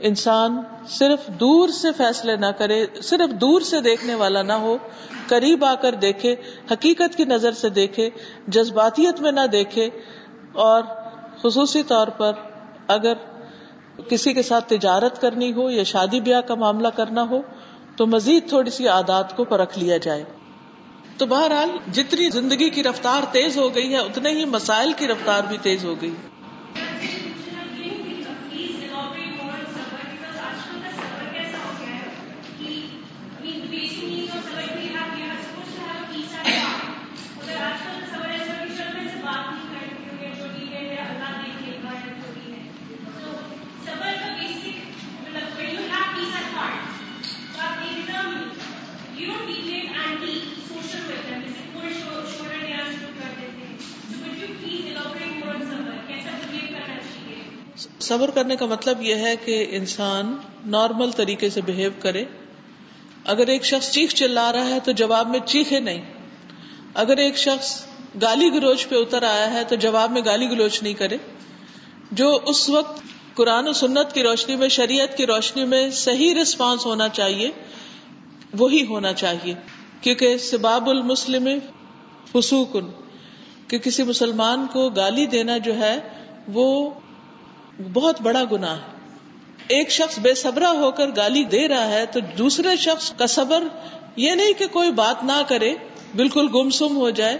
[0.00, 4.76] انسان صرف دور سے فیصلے نہ کرے، صرف دور سے دیکھنے والا نہ ہو،
[5.28, 6.34] قریب آ کر دیکھے،
[6.70, 8.10] حقیقت کی نظر سے دیکھے،
[8.48, 9.90] جذباتیت میں نہ دیکھے،
[10.52, 10.82] اور
[11.42, 12.32] خصوصی طور پر
[12.88, 13.12] اگر
[14.08, 17.40] کسی کے ساتھ تجارت کرنی ہو یا شادی بیاہ کا معاملہ کرنا ہو،
[17.96, 20.24] تو مزید تھوڑی سی عادات کو پرکھ لیا جائے۔
[21.18, 25.42] تو بہرحال جتنی زندگی کی رفتار تیز ہو گئی ہے، اتنے ہی مسائل کی رفتار
[25.48, 26.14] بھی تیز ہو گئی۔
[58.00, 62.24] صبر کرنے کا مطلب یہ ہے کہ انسان نارمل طریقے سے بہیو کرے۔
[63.24, 66.19] اگر ایک شخص چیخ چلا رہا ہے، تو جواب میں چیخے نہیں۔
[66.94, 67.84] اگر ایک شخص
[68.22, 71.16] گالی گلوچ پہ اتر آیا ہے تو جواب میں گالی گلوچ نہیں کرے۔
[72.12, 73.02] جو اس وقت
[73.34, 77.50] قرآن و سنت کی روشنی میں، شریعت کی روشنی میں صحیح رسپانس ہونا چاہیے،
[78.58, 79.54] وہی ہونا چاہیے۔
[80.00, 81.48] کیونکہ سباب المسلم
[82.32, 82.90] فسوکن
[83.68, 85.98] کہ کسی مسلمان کو گالی دینا جو ہے،
[86.52, 86.90] وہ
[87.92, 89.00] بہت بڑا گنا ہے۔
[89.68, 93.64] ایک شخص بے صبرا ہو کر گالی دے رہا ہے تو دوسرے شخص کا صبر
[94.16, 95.74] یہ نہیں کہ کوئی بات نہ کرے
[96.16, 97.38] بالکل گم سم ہو جائے۔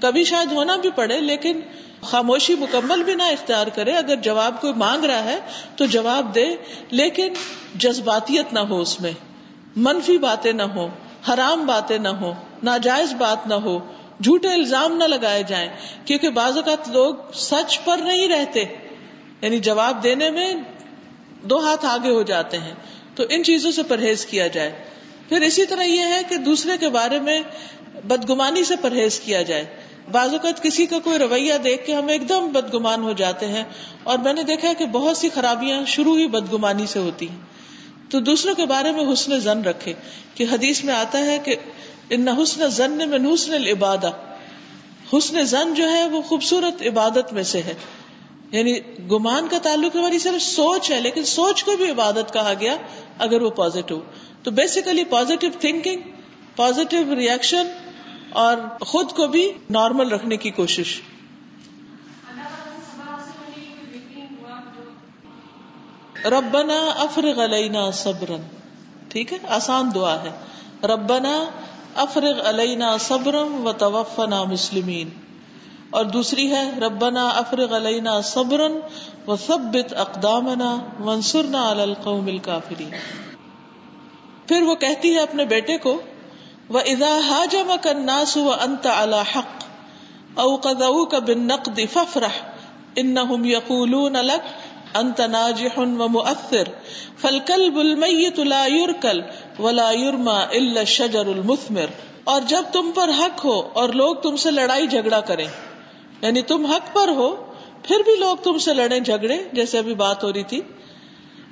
[0.00, 1.60] کبھی شاید ہونا بھی پڑے، لیکن
[2.00, 5.38] خاموشی مکمل بھی نہ اختیار کرے۔ اگر جواب کوئی مانگ رہا ہے
[5.76, 6.46] تو جواب دے،
[6.90, 7.32] لیکن
[7.74, 9.12] جذباتیت نہ ہو اس میں۔
[9.76, 10.88] منفی باتیں نہ ہو
[11.28, 13.78] حرام باتیں نہ ہو ناجائز بات نہ ہو،
[14.22, 15.68] جھوٹے الزام نہ لگائے جائیں۔
[16.04, 18.64] کیونکہ بعض اوقات لوگ سچ پر نہیں رہتے۔
[19.40, 20.54] یعنی جواب دینے میں
[21.42, 22.74] دو ہاتھ آگے ہو جاتے ہیں۔
[23.14, 24.84] تو ان چیزوں سے پرہیز کیا جائے۔
[25.28, 27.40] پھر اسی طرح یہ ہے کہ دوسرے کے بارے میں
[28.04, 29.64] بدگمانی سے پرہیز کیا جائے۔
[30.12, 33.64] بعض اوقات کسی کا کوئی رویہ دیکھ کے ہم ایک دم بدگمان ہو جاتے ہیں
[34.02, 37.36] اور میں نے دیکھا کہ بہت سی خرابیاں شروع ہی بدگمانی سے ہوتی ہیں۔
[38.10, 39.92] تو دوسروں کے بارے میں حسن زن رکھے
[40.34, 41.56] کہ حدیث میں آتا ہے کہ
[42.10, 44.10] ان حسن زن میں حسن العبادہ۔
[45.12, 47.74] حسن زن جو ہے وہ خوبصورت عبادت میں سے ہے۔
[48.50, 48.80] یعنی
[49.10, 52.76] گمان کا تعلق ہماری صرف سوچ ہے، لیکن سوچ کو بھی عبادت کہا گیا
[53.18, 54.00] اگر وہ پازیٹو
[54.42, 56.00] تو basically positive thinking
[56.56, 57.66] positive reaction
[58.30, 61.00] اور خود کو بھی نارمل رکھنے کی کوشش۔
[66.24, 68.40] ربنا افرغ علینا صبرن
[69.08, 70.30] ٹھیک ہے؟ آسان دعا ہے۔
[70.86, 71.44] ربنا
[71.94, 75.08] افرغ علینا صبرم و توفنا مسلمین۔
[75.90, 78.60] اور دوسری ہے، ربنا افرغ علینا صبر
[79.26, 82.90] و ثبت اقدامنا منصورنا علی القوم الکافرین
[84.46, 86.00] پھر وہ کہتی ہے اپنے بیٹے کو
[86.70, 89.66] و وہ اذا حاجمك الناس وانت على حق
[90.40, 92.40] او قضوك بالنقد فافرح
[92.98, 94.50] انهم يقولون لك
[94.96, 96.68] انت ناجح ومؤثر
[97.18, 99.22] فالكلب الميت لا يركل
[99.58, 104.50] ولا يرمى الا الشجر المثمر اور جب تم پر حق ہو اور لوگ تم سے
[104.50, 105.46] لڑائی جھگڑا کریں
[106.22, 107.28] یعنی تم حق پر ہو،
[107.82, 110.60] پھر بھی لوگ تم سے لڑے جھگڑے، جیسے ابھی بات ہو رہی تھی،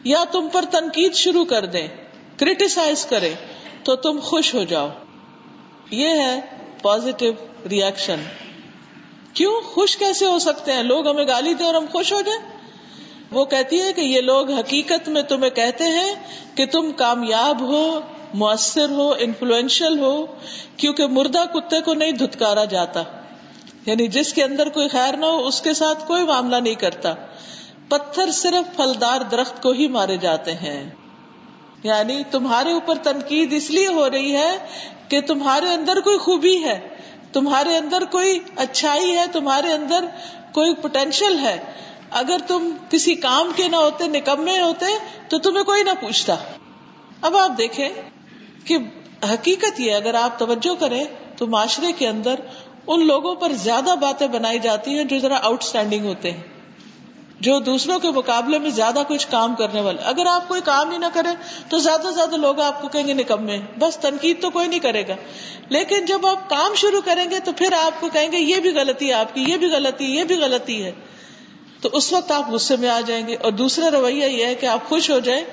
[0.05, 1.87] یا تم پر تنقید شروع کر دیں
[2.37, 3.35] کریٹیسائز کرے
[3.85, 4.89] تو تم خوش ہو جاؤ۔
[5.91, 6.41] یہ ہے
[6.83, 7.31] پوزیٹو
[7.69, 8.21] ریئیکشن
[9.33, 12.57] کیوں خوش کیسے ہو سکتے ہیں؟ لوگ ہمیں گالی دیں اور ہم خوش ہو جائیں؟
[13.31, 16.15] وہ کہتی ہے کہ یہ لوگ حقیقت میں تمہیں کہتے ہیں
[16.55, 18.01] کہ تم کامیاب ہو،
[18.35, 20.27] مؤثر ہو انفلوئنشل ہو،
[20.77, 23.03] کیونکہ مردہ کتے کو نہیں دھتکارا جاتا۔
[23.87, 27.15] یعنی جس کے اندر کوئی خیر نہ ہو، اس کے ساتھ کوئی معاملہ نہیں کرتا۔
[27.89, 30.91] پتھر صرف پھلدار درخت کو ہی مارے جاتے ہیں۔
[31.83, 34.59] یعنی تمہارے اوپر تنقید اس لیے ہو رہی ہے
[35.09, 36.97] کہ تمہارے اندر کوئی خوبی ہے،
[37.33, 40.05] تمہارے اندر کوئی اچھائی ہے، تمہارے اندر
[40.53, 41.57] کوئی پوٹینشیل ہے۔
[42.11, 44.87] اگر تم کسی کام کے نہ ہوتے نکمے ہوتے،
[45.29, 46.37] تو تمہیں کوئی نہ پوچھتا۔
[47.23, 47.89] اب آپ دیکھیں
[48.65, 48.79] کہ
[49.33, 51.05] حقیقت یہ اگر آپ توجہ کریں
[51.37, 52.35] تو معاشرے کے اندر
[52.87, 56.56] ان لوگوں پر زیادہ باتیں بنائی جاتی ہیں جو ذرا آؤٹ اسٹینڈنگ ہوتے ہیں۔
[57.41, 60.99] جو دوسروں کے مقابلے میں زیادہ کچھ کام کرنے والے۔ اگر آپ کوئی کام ہی
[60.99, 61.29] نہ کرے
[61.69, 64.81] تو زیادہ سے زیادہ لوگ آپ کو کہیں گے نکمے بس تنقید تو کوئی نہیں
[64.81, 65.15] کرے گا۔
[65.69, 68.71] لیکن جب آپ کام شروع کریں گے، تو پھر آپ کو کہیں گے، یہ بھی
[68.71, 70.93] غلطی ہے آپ کی، یہ بھی غلطی، یہ بھی غلطی ہے۔
[71.81, 74.67] تو اس وقت آپ غصے میں آ جائیں گے۔ اور دوسرا رویہ یہ ہے کہ
[74.67, 75.45] آپ خوش ہو جائیں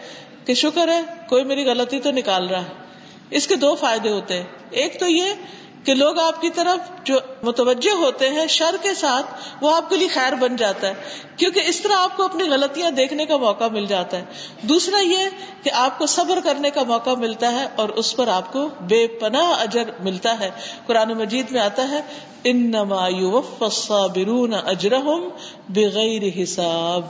[0.46, 2.74] کہ شکر ہے، کوئی میری غلطی تو نکال رہا۔ ہے
[3.32, 5.24] اس کے دو فائدے ہوتے ہیں۔ ایک تو یہ
[5.84, 9.26] کہ لوگ آپ کی طرف جو متوجہ ہوتے ہیں شر کے ساتھ،
[9.62, 10.94] وہ آپ کے لیے خیر بن جاتا ہے۔
[11.38, 14.24] کیونکہ اس طرح آپ کو اپنی غلطیاں دیکھنے کا موقع مل جاتا ہے۔
[14.62, 15.30] دوسرا یہ
[15.64, 19.08] کہ آپ کو صبر کرنے کا موقع ملتا ہے اور اس پر آپ کو بے
[19.08, 20.50] پناہ اجر ملتا ہے۔
[20.86, 22.02] قرآن مجید میں آتا ہے
[22.44, 22.72] ان
[24.16, 25.30] برون اجرحم
[25.70, 27.02] بغیر حساب۔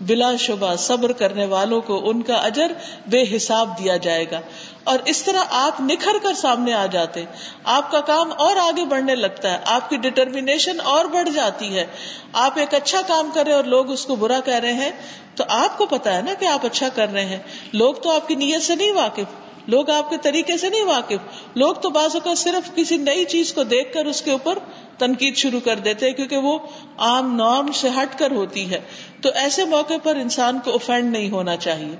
[0.00, 2.72] بلا شبہ صبر کرنے والوں کو ان کا اجر
[3.06, 4.40] بے حساب دیا جائے گا۔
[4.84, 7.24] اور اس طرح آپ نکھر کر سامنے آ جاتے۔
[7.64, 11.86] آپ کا کام اور آگے بڑھنے لگتا ہے۔ آپ کی ڈٹرمینیشن اور بڑھ جاتی ہے۔
[12.32, 14.90] آپ ایک اچھا کام کرے اور لوگ اس کو برا کہہ رہے ہیں۔
[15.34, 17.38] تو آپ کو پتا ہے نا کہ آپ اچھا کر رہے ہیں۔
[17.72, 21.40] لوگ تو آپ کی نیت سے نہیں واقف۔ لوگ آپ کے طریقے سے نہیں واقف۔
[21.54, 24.58] لوگ تو بعض اوقات صرف کسی نئی چیز کو دیکھ کر اس کے اوپر
[24.98, 26.58] تنقید شروع کر دیتے کیونکہ وہ
[26.98, 28.80] عام نارم سے ہٹ کر ہوتی ہے۔
[29.22, 31.96] تو ایسے موقع پر انسان کو اوفینڈ نہیں ہونا چاہیے۔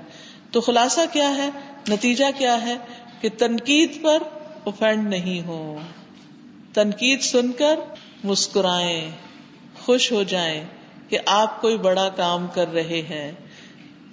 [0.51, 1.49] تو خلاصہ کیا ہے؟
[1.89, 2.75] نتیجہ کیا ہے
[3.21, 4.23] کہ تنقید پر
[4.63, 5.77] اوفینڈ نہیں ہو۔
[6.73, 7.79] تنقید سن کر
[8.23, 9.11] مسکرائیں،
[9.85, 10.63] خوش ہو جائیں
[11.09, 13.31] کہ آپ کوئی بڑا کام کر رہے ہیں۔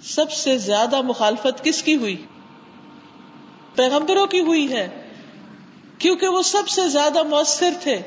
[0.03, 2.25] سب سے زیادہ مخالفت کس کی ہوئی؟
[3.75, 4.87] پیغمبروں کی ہوئی ہے۔
[5.97, 7.97] کیونکہ وہ سب سے زیادہ مؤثر تھے،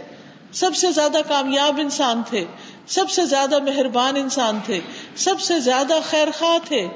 [0.53, 2.45] سب سے زیادہ کامیاب انسان تھے،
[2.87, 4.81] سب سے زیادہ مہربان انسان تھے،
[5.17, 6.89] سب سے زیادہ خیر خواہ تھے۔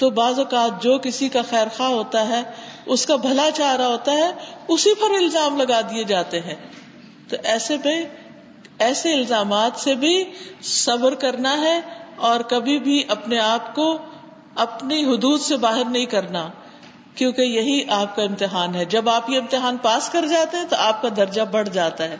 [0.00, 2.42] تو بعض اوقات جو کسی کا خیر خواہ ہوتا ہے،
[2.86, 4.30] اس کا بھلا چاہ رہا ہوتا ہے،
[4.68, 6.54] اسی پر الزام لگا دیے جاتے ہیں۔
[7.28, 8.06] تو ایسے میں
[8.78, 10.24] ایسے الزامات سے بھی
[10.62, 11.80] صبر کرنا ہے
[12.16, 13.98] اور کبھی بھی اپنے آپ کو
[14.54, 16.48] اپنی حدود سے باہر نہیں کرنا،
[17.14, 20.76] کیونکہ یہی آپ کا امتحان ہے۔ جب آپ یہ امتحان پاس کر جاتے ہیں تو
[20.78, 22.16] آپ کا درجہ بڑھ جاتا ہے۔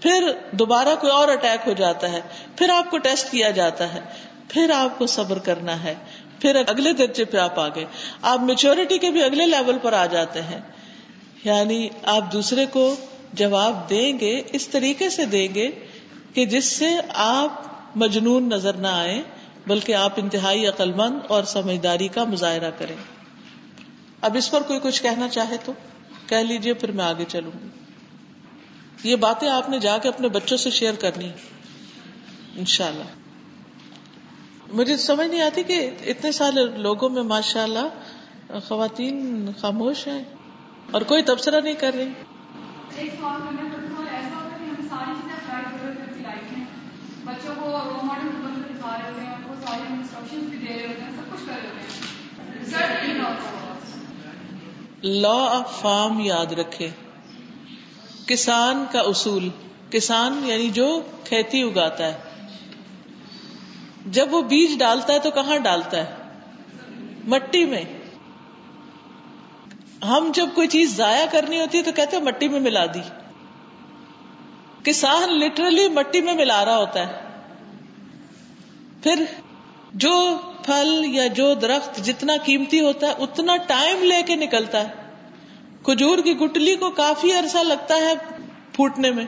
[0.00, 2.20] پھر دوبارہ کوئی اور اٹیک ہو جاتا ہے۔
[2.56, 4.00] پھر آپ کو ٹیسٹ کیا جاتا ہے۔
[4.48, 5.94] پھر آپ کو صبر کرنا ہے۔
[6.44, 7.84] پھر اگلے درجے پہ آپ آگے
[8.22, 10.60] آپ میچورٹی کے بھی اگلے لیول پر آ جاتے ہیں۔
[11.44, 12.96] یعنی آپ دوسرے کو
[13.32, 15.70] جواب دیں گے، اس طریقے سے دیں گے
[16.34, 17.62] کہ جس سے آپ
[17.96, 19.22] مجنون نظر نہ آئے
[19.66, 22.96] بلکہ آپ انتہائی عقل مند اور سمجھداری کا مظاہرہ کریں۔
[24.20, 25.72] اب اس پر کوئی کچھ کہنا چاہے تو
[26.26, 27.68] کہہ لیجیے پھر میں آگے چلوں۔ گی
[29.10, 31.30] یہ باتیں آپ نے جا کے اپنے بچوں سے شیئر کرنی۔
[32.56, 33.23] انشاءاللہ۔
[34.74, 37.88] مجھے سمجھ نہیں آتی کہ اتنے سارے لوگوں میں ماشاء اللہ
[38.68, 40.24] خواتین خاموش ہیں
[40.90, 42.08] اور کوئی تبصرہ نہیں کر رہی۔
[55.02, 56.90] لا آف فارم یاد رکھے۔
[58.26, 59.48] کسان کا اصول
[59.90, 62.23] کسان یعنی جو کھیتی اگاتا ہے۔
[64.06, 66.14] جب وہ بیج ڈالتا ہے تو کہاں ڈالتا ہے؟
[67.26, 67.82] مٹی میں۔
[70.04, 73.00] ہم جب کوئی چیز ضائع کرنی ہوتی ہے تو کہتے ہیں مٹی میں ملا دی۔
[74.84, 77.12] کسان لٹرلی مٹی میں ملا رہا ہوتا ہے۔
[79.02, 79.24] پھر
[79.92, 84.88] جو پھل یا جو درخت جتنا قیمتی ہوتا ہے، اتنا ٹائم لے کے نکلتا ہے۔
[85.82, 88.14] کھجور کی گٹلی کو کافی عرصہ لگتا ہے
[88.72, 89.24] پھوٹنے میں۔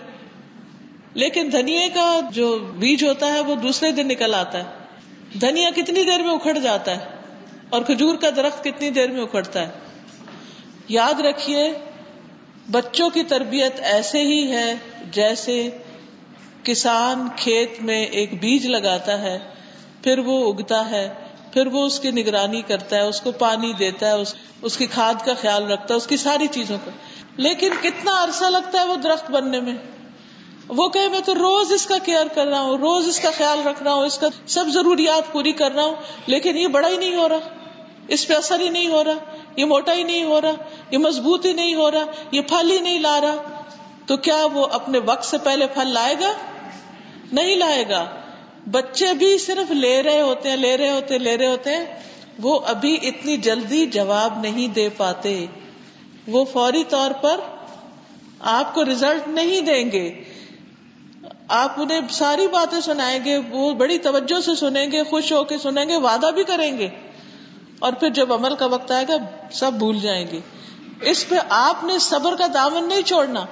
[1.17, 4.65] لیکن دھنیا کا جو بیج ہوتا ہے وہ دوسرے دن نکل آتا ہے۔
[5.41, 7.05] دھنیا کتنی دیر میں اکھڑ جاتا ہے
[7.71, 9.71] اور کھجور کا درخت کتنی دیر میں اکھڑتا ہے۔
[10.89, 11.73] یاد رکھیے،
[12.71, 14.75] بچوں کی تربیت ایسے ہی ہے
[15.11, 15.69] جیسے
[16.63, 19.39] کسان کھیت میں ایک بیج لگاتا ہے،
[20.05, 21.09] پھر وہ اگتا ہے،
[21.53, 24.15] پھر وہ اس کی نگرانی کرتا ہے، اس کو پانی دیتا ہے
[24.63, 26.91] اس کی کھاد کا خیال رکھتا ہے، اس کی ساری چیزوں کا۔
[27.37, 29.75] لیکن کتنا عرصہ لگتا ہے وہ درخت بننے میں؟
[30.69, 33.67] وہ کہ میں تو روز اس کا کیئر کر رہا ہوں، روز اس کا خیال
[33.67, 35.95] رکھ رہا ہوں، اس کا سب ضروریات پوری کر رہا ہوں،
[36.27, 37.39] لیکن یہ بڑا ہی نہیں ہو رہا۔
[38.09, 40.53] اس پہ اثر ہی نہیں ہو رہا، یہ موٹا ہی نہیں ہو رہا،
[40.91, 43.63] یہ مضبوط ہی نہیں ہو رہا، یہ پھل ہی نہیں لا رہا۔
[44.07, 46.33] تو کیا وہ اپنے وقت سے پہلے پھل لائے گا؟
[47.33, 48.07] نہیں لائے گا۔
[48.71, 51.85] بچے بھی صرف لے رہے ہوتے ہیں، لے رہے ہوتے ہیں، لے رہے ہوتے ہیں،
[52.43, 55.47] وہ ابھی اتنی جلدی جواب نہیں دے پاتے۔
[56.29, 57.41] وہ فوری طور پر
[58.41, 60.36] آپ کو ریزلٹ نہیں دیں گے۔
[61.49, 65.59] آپ انہیں ساری باتیں سنائیں گے، وہ بڑی توجہ سے سنیں گے، خوش ہو کے
[65.59, 66.89] سنیں گے، وعدہ بھی کریں گے۔
[67.79, 69.15] اور پھر جب عمل کا وقت آئے گا،
[69.53, 70.41] سب بھول جائیں گے۔
[71.03, 73.45] اس پہ آپ نے صبر کا دامن نہیں چھوڑنا۔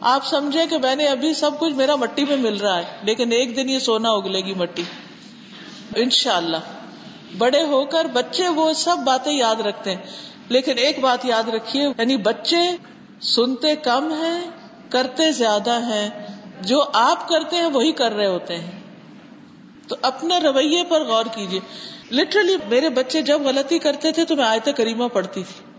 [0.00, 3.32] آپ سمجھے کہ میں نے ابھی سب کچھ میرا مٹی میں مل رہا ہے، لیکن
[3.32, 4.82] ایک دن یہ سونا اگلے گی مٹی۔
[5.96, 6.56] انشاءاللہ۔
[7.38, 10.02] بڑے ہو کر بچے وہ سب باتیں یاد رکھتے ہیں۔
[10.48, 12.76] لیکن ایک بات یاد رکھیے یعنی بچے
[13.20, 14.50] سنتے کم ہیں،
[14.90, 18.80] کرتے زیادہ ہیں۔ جو آپ کرتے ہیں وہی کر رہے ہوتے ہیں۔
[19.88, 21.60] تو اپنے رویے پر غور کیجیے
[22.12, 25.72] لٹرلی میرے بچے جب غلطی کرتے تھے تو میں آیت کریمہ پڑھتی تھی۔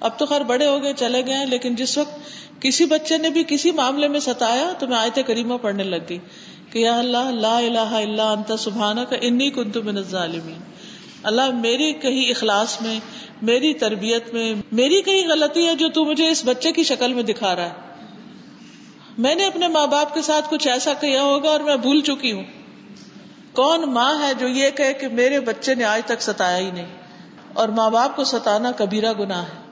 [0.00, 2.18] اب تو خیر بڑے ہو گئے، چلے گئے لیکن جس وقت
[2.62, 6.18] کسی بچے نے بھی کسی معاملے میں ستایا تو میں آیت کریمہ پڑھنے لگ گئی
[6.72, 10.58] کہ یا اللہ، لا الہ الا انت سبحانہ کا انی کنت من الظالمین۔
[11.22, 13.00] اللہ میری کہیں اخلاص میں،
[13.42, 17.22] میری تربیت میں، میری کہیں غلطی ہے جو تو مجھے اس بچے کی شکل میں
[17.22, 17.89] دکھا رہا ہے۔
[19.18, 22.32] میں نے اپنے ماں باپ کے ساتھ کچھ ایسا کیا ہوگا اور میں بھول چکی
[22.32, 22.44] ہوں۔
[23.52, 26.86] کون ماں ہے جو یہ کہے کہ میرے بچے نے آج تک ستایا ہی نہیں؟
[27.52, 29.70] اور ماں باپ کو ستانا کبیرا گنا ہے۔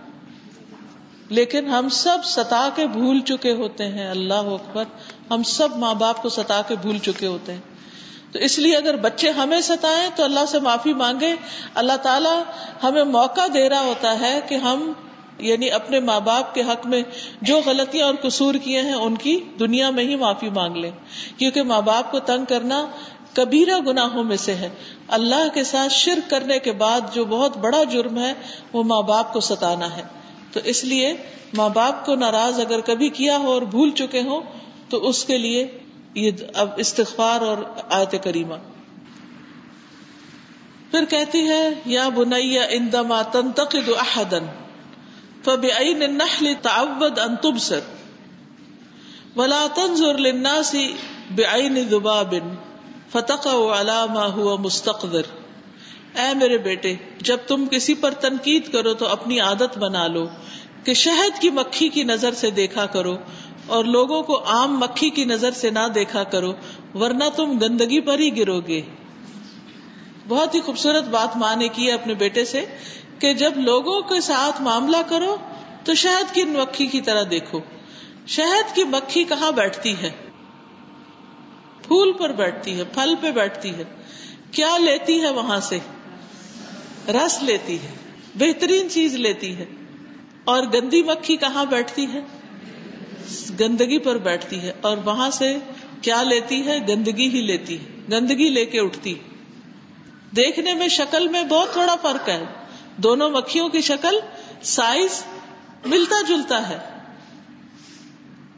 [1.29, 4.85] لیکن ہم سب ستا کے بھول چکے ہوتے ہیں۔ اللہ اکبر،
[5.31, 7.61] ہم سب ماں باپ کو ستا کے بھول چکے ہوتے ہیں۔
[8.33, 11.35] تو اس لیے اگر بچے ہمیں ستائیں تو اللہ سے معافی مانگے۔
[11.75, 12.43] اللہ تعالیٰ
[12.83, 14.93] ہمیں موقع دے رہا ہوتا ہے کہ ہم
[15.39, 17.03] یعنی اپنے ماں باپ کے حق میں
[17.43, 20.91] جو غلطیاں اور قصور کیے ہیں، ان کی دنیا میں ہی معافی مانگ لیں۔
[21.39, 22.87] کیونکہ ماں باپ کو تنگ کرنا
[23.35, 24.69] کبیرہ گناہوں میں سے ہے۔
[25.09, 28.33] اللہ کے ساتھ شرک کرنے کے بعد جو بہت بڑا جرم ہے،
[28.73, 30.03] وہ ماں باپ کو ستانا ہے۔
[30.53, 31.15] تو اس لیے
[31.55, 34.41] ماں باپ کو ناراض اگر کبھی کیا ہو اور بھول چکے ہوں،
[34.89, 35.79] تو اس کے لیے
[36.15, 37.57] یہ اب استغفار اور
[37.91, 38.55] آیت کریمہ۔
[40.91, 44.47] پھر کہتی ہے، یا بنیا اندما تنتقد احدن
[45.45, 47.81] فبعین النحل تعود ان تبصر؟
[49.37, 50.75] ولا تنظر للناس
[51.35, 52.35] بعین ذباب،
[53.13, 55.31] فتقع على ما هو مستقدر
[56.15, 60.27] اے میرے بیٹے، جب تم کسی پر تنقید کرو تو اپنی عادت بنا لو
[60.85, 63.17] کہ شہد کی مکھی کی نظر سے دیکھا کرو
[63.67, 66.53] اور لوگوں کو عام مکھی کی نظر سے نہ دیکھا کرو،
[66.95, 68.81] ورنہ تم گندگی پر ہی گرو گے
[70.29, 72.65] بہت ہی خوبصورت بات ماں نے کی ہے اپنے بیٹے سے
[73.19, 75.37] کہ جب لوگوں کے ساتھ معاملہ کرو
[75.85, 77.61] تو شہد کی مکھی کی طرح دیکھو۔
[78.27, 80.11] شہد کی مکھی کہاں بیٹھتی ہے؟
[81.83, 83.85] پھول پر بیٹھتی ہے، پھل پہ بیٹھتی ہے۔
[84.51, 85.79] کیا لیتی ہے وہاں سے؟
[87.09, 87.91] رس لیتی ہے،
[88.35, 89.65] بہترین چیز لیتی ہے۔
[90.45, 92.21] اور گندی مکھی کہاں بیٹھتی ہے؟
[93.61, 95.57] گندگی پر بیٹھتی ہے۔ اور وہاں سے
[96.03, 99.15] کیا لیتی ہے؟ گندگی ہی لیتی ہے۔ گندگی لے کے اٹھتی
[100.37, 102.45] دیکھنے میں شکل میں بہت تھوڑا فرق ہے۔
[102.99, 104.15] دونوں مکھیوں کی شکل
[104.63, 105.25] سائز
[105.87, 106.79] ملتا جلتا ہے۔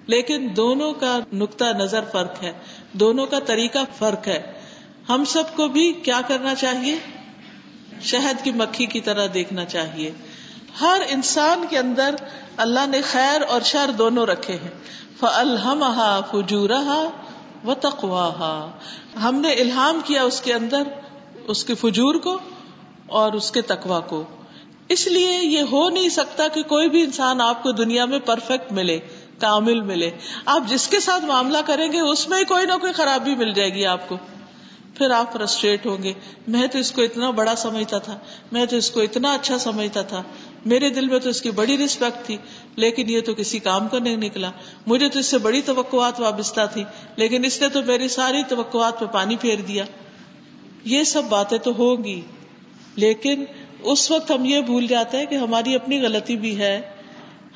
[0.06, 2.52] لیکن دونوں کا نقطہ نظر فرق ہے۔
[2.92, 4.52] دونوں کا طریقہ فرق ہے۔
[5.08, 6.98] ہم سب کو بھی کیا کرنا چاہیے؟
[8.02, 10.10] شہد کی مکھی کی طرح دیکھنا چاہیے۔
[10.80, 12.14] ہر انسان کے اندر
[12.56, 14.70] اللہ نے خیر اور شر دونوں رکھے ہیں۔
[15.20, 17.04] فلحمہ فجورہ
[17.64, 18.70] و تقوا
[19.22, 20.82] ہم نے الہام کیا اس کے اندر،
[21.46, 22.38] اس کے فجور کو۔
[23.10, 24.24] اور اس کے تقوا کو۔
[24.88, 28.72] اس لیے یہ ہو نہیں سکتا کہ کوئی بھی انسان آپ کو دنیا میں پرفیکٹ
[28.72, 28.98] ملے،
[29.38, 30.10] کامل ملے۔
[30.46, 33.74] آپ جس کے ساتھ معاملہ کریں گے، اس میں کوئی نہ کوئی خرابی مل جائے
[33.74, 34.16] گی آپ کو۔
[34.94, 36.12] پھر آپ فرسٹریٹ ہوں گے۔
[36.48, 38.18] میں تو اس کو اتنا بڑا سمجھتا تھا،
[38.52, 40.22] میں تو اس کو اتنا اچھا سمجھتا تھا۔
[40.64, 42.36] میرے دل میں تو اس کی بڑی رسپیکٹ تھی،
[42.76, 44.50] لیکن یہ تو کسی کام کا نہیں نکلا۔
[44.86, 46.84] مجھے تو اس سے بڑی توقعات وابستہ تھی،
[47.16, 49.84] لیکن اس نے تو میری ساری توقعات پہ پانی پھیر دیا۔
[50.84, 52.20] یہ سب باتیں تو ہوگی
[52.96, 53.44] لیکن
[53.82, 56.80] اس وقت ہم یہ بھول جاتے ہیں کہ ہماری اپنی غلطی بھی ہے۔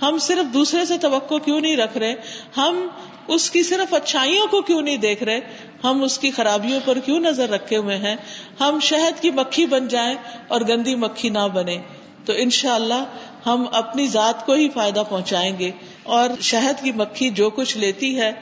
[0.02, 2.14] ہم صرف دوسرے سے توقع کیوں نہیں رکھ رہے؟
[2.56, 2.88] ہم
[3.28, 5.40] اس کی صرف اچھائیوں کو کیوں نہیں دیکھ رہے؟
[5.84, 8.16] ہم اس کی خرابیوں پر کیوں نظر رکھے ہوئے ہیں؟
[8.60, 10.14] ہم شہد کی مکھی بن جائیں
[10.48, 11.78] اور گندی مکھی نہ بنے۔
[12.24, 13.04] تو ان شاء اللہ
[13.46, 15.70] ہم اپنی ذات کو ہی فائدہ پہنچائیں گے۔
[16.02, 18.32] اور شہد کی مکھی جو کچھ لیتی ہے،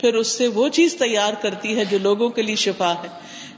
[0.00, 3.08] پھر اس سے وہ چیز تیار کرتی ہے جو لوگوں کے لیے شفا ہے۔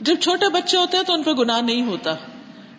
[0.00, 2.10] جب چھوٹے بچے ہوتے ہیں تو ان پہ گناہ نہیں ہوتا۔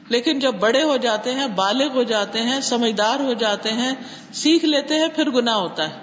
[0.10, 3.92] لیکن جب بڑے ہو جاتے ہیں، بالغ ہو جاتے ہیں، سمجھدار ہو جاتے ہیں،
[4.34, 6.00] سیکھ لیتے ہیں، پھر گناہ ہوتا ہے۔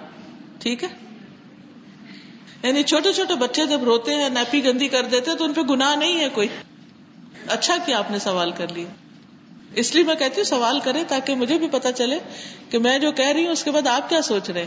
[0.58, 0.88] ٹھیک ہے؟
[2.62, 5.96] یعنی چھوٹے چھوٹے بچے جب روتے ہیں نیپی گندی کر دیتے تو ان پہ گناہ
[5.96, 6.48] نہیں ہے کوئی۔
[7.48, 8.86] اچھا کیا آپ نے سوال کر لیا۔
[9.74, 12.18] اس لیے میں کہتی ہوں، سوال کرے تاکہ مجھے بھی پتا چلے
[12.70, 14.66] کہ میں جو کہہ رہی ہوں، اس کے بعد آپ کیا سوچ رہے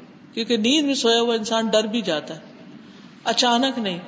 [0.33, 2.39] کیونکہ نیند میں سویا ہوا انسان ڈر بھی جاتا ہے۔
[3.23, 3.99] اچانک نہیں،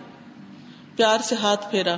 [0.95, 1.95] پیار سے ہاتھ پھیرا۔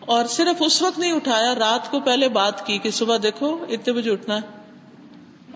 [0.00, 3.92] اور صرف اس وقت نہیں اٹھایا، رات کو پہلے بات کی کہ صبح دیکھو، اتنے
[3.92, 4.40] بجے اٹھنا ہے۔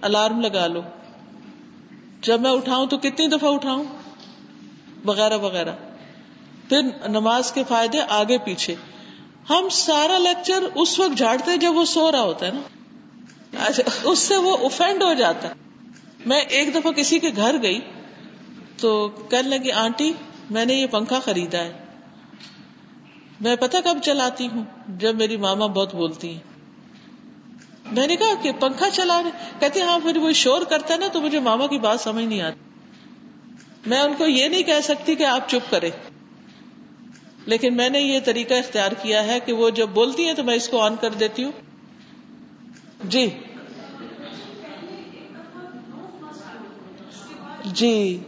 [0.00, 0.80] الارم لگا لو۔
[2.20, 3.84] جب میں اٹھاؤں تو کتنی دفعہ اٹھاؤں؟
[5.04, 5.72] وغیرہ وغیرہ۔
[6.68, 8.74] پھر نماز کے فائدے آگے پیچھے۔
[9.50, 12.60] ہم سارا لیکچر اس وقت جھاڑتے جب وہ سو رہا ہوتا ہے نا۔
[14.02, 15.67] اس سے وہ اوفینڈ ہو جاتا ہے۔
[16.28, 17.80] میں ایک دفعہ کسی کے گھر گئی
[18.76, 20.12] تو کہنے لگی، آنٹی،
[20.50, 21.72] میں نے یہ پنکھا خریدا ہے۔
[23.40, 26.40] میں پتا کب چلاتی ہوں؟ جب میری ماما بہت بولتی ہیں۔
[27.92, 31.06] میں نے کہا کہ پنکھا چلا رہے۔ کہتے ہاں پھر وہ شور کرتا ہے نا
[31.12, 32.58] تو مجھے ماما کی بات سمجھ نہیں آتی۔
[33.86, 35.90] میں ان کو یہ نہیں کہہ سکتی کہ آپ چپ کرے
[37.46, 40.54] لیکن میں نے یہ طریقہ اختیار کیا ہے کہ وہ جب بولتی ہیں تو میں
[40.54, 41.52] اس کو آن کر دیتی ہوں۔
[43.04, 43.30] جی۔
[47.64, 48.18] جی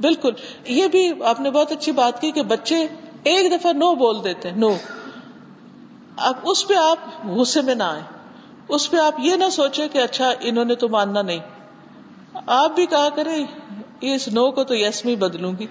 [0.00, 0.32] بالکل
[0.64, 2.86] یہ بھی آپ نے بہت اچھی بات کی کہ بچے
[3.22, 4.70] ایک دفعہ نو بول دیتے نو۔
[6.16, 8.02] اب اس پہ آپ غصے میں نہ آئے
[8.68, 11.38] اس پہ آپ یہ نہ سوچے کہ اچھا انہوں نے تو ماننا نہیں۔
[12.46, 13.46] آپ بھی کہا کریں
[14.00, 15.66] اس نو کو تو یس میں بدلوں گی۔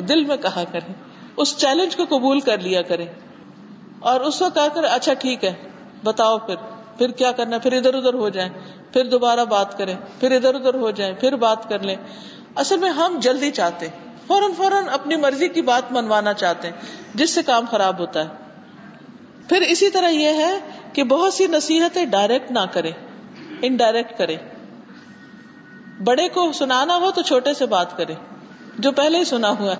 [0.00, 0.94] دل میں کہا کریں۔
[1.36, 3.06] اس چیلنج کو قبول کر لیا کرے
[4.00, 5.54] اور اس وقت کہا کر اچھا ٹھیک ہے،
[6.04, 6.54] بتاؤ پھر۔
[7.00, 8.50] پھر کیا کرنا پھر ادھر ادھر ہو جائیں۔
[8.92, 11.96] پھر دوبارہ بات کریں۔ پھر ادھر ادھر ہو جائیں۔ پھر بات کر لیں۔
[12.56, 13.88] اصل میں ہم جلدی چاہتے
[14.26, 16.76] فوراً فوراً اپنی مرضی کی بات منوانا چاہتے ہیں،
[17.14, 18.28] جس سے کام خراب ہوتا ہے۔
[19.48, 20.58] پھر اسی طرح یہ ہے
[20.92, 22.92] کہ بہت سی نصیحتیں ڈائریکٹ نہ کریں۔
[23.62, 24.36] انڈائریکٹ کریں۔
[26.04, 28.14] بڑے کو سنانا ہو تو چھوٹے سے بات کرے
[28.78, 29.78] جو پہلے ہی سنا ہوا ہے۔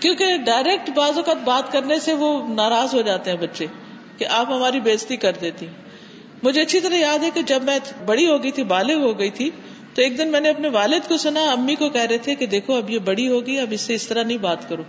[0.00, 3.66] کیونکہ ڈائریکٹ بعض اوقات بات کرنے سے وہ ناراض ہو جاتے ہیں بچے۔
[4.20, 5.66] کہ آپ ہماری بےزتی کر دیتی۔
[6.42, 9.30] مجھے اچھی طرح یاد ہے کہ جب میں بڑی ہو گئی تھی، بالغ ہو گئی
[9.30, 9.50] تھی،
[9.94, 12.46] تو ایک دن میں نے اپنے والد کو سنا، امی کو کہہ رہے تھے کہ
[12.46, 14.82] دیکھو، اب یہ بڑی ہوگی، اب اس سے اس طرح نہیں بات کرو۔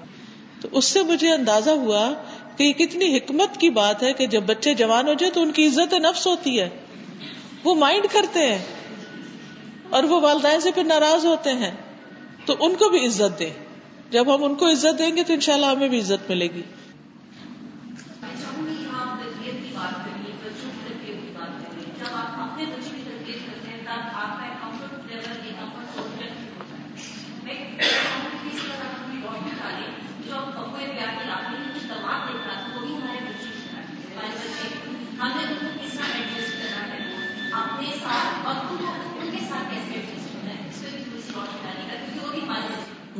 [0.62, 2.14] تو اس سے مجھے اندازہ ہوا
[2.58, 5.52] کہ یہ کتنی حکمت کی بات ہے کہ جب بچے جوان ہو جائے تو ان
[5.52, 6.70] کی عزت نفس ہوتی ہے۔
[7.64, 8.60] وہ مائنڈ کرتے ہیں
[9.90, 11.72] اور وہ والدین سے پھر ناراض ہوتے ہیں۔
[12.46, 13.50] تو ان کو بھی عزت دیں۔
[14.12, 16.62] جب ہم ان کو عزت دیں گے تو انشاءاللہ ہمیں بھی عزت ملے گی۔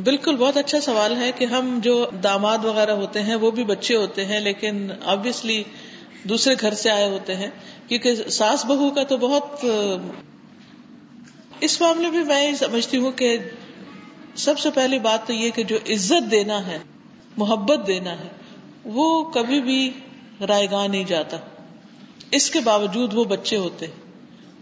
[0.04, 3.96] بالکل، بہت اچھا سوال ہے کہ ہم جو داماد وغیرہ ہوتے ہیں، وہ بھی بچے
[3.96, 5.62] ہوتے ہیں، لیکن آبیسلی
[6.24, 7.50] دوسرے گھر سے آئے ہوتے ہیں۔
[7.88, 9.64] کیونکہ ساس بہو کا تو بہت،
[11.60, 13.38] اس معاملے میں میں سمجھتی ہوں کہ
[14.34, 16.78] سب سے پہلی بات تو یہ کہ جو عزت دینا ہے،
[17.36, 18.28] محبت دینا ہے،
[18.84, 19.90] وہ کبھی بھی
[20.48, 21.36] رائے گاہ نہیں جاتا۔
[22.32, 23.86] اس کے باوجود وہ بچے ہوتے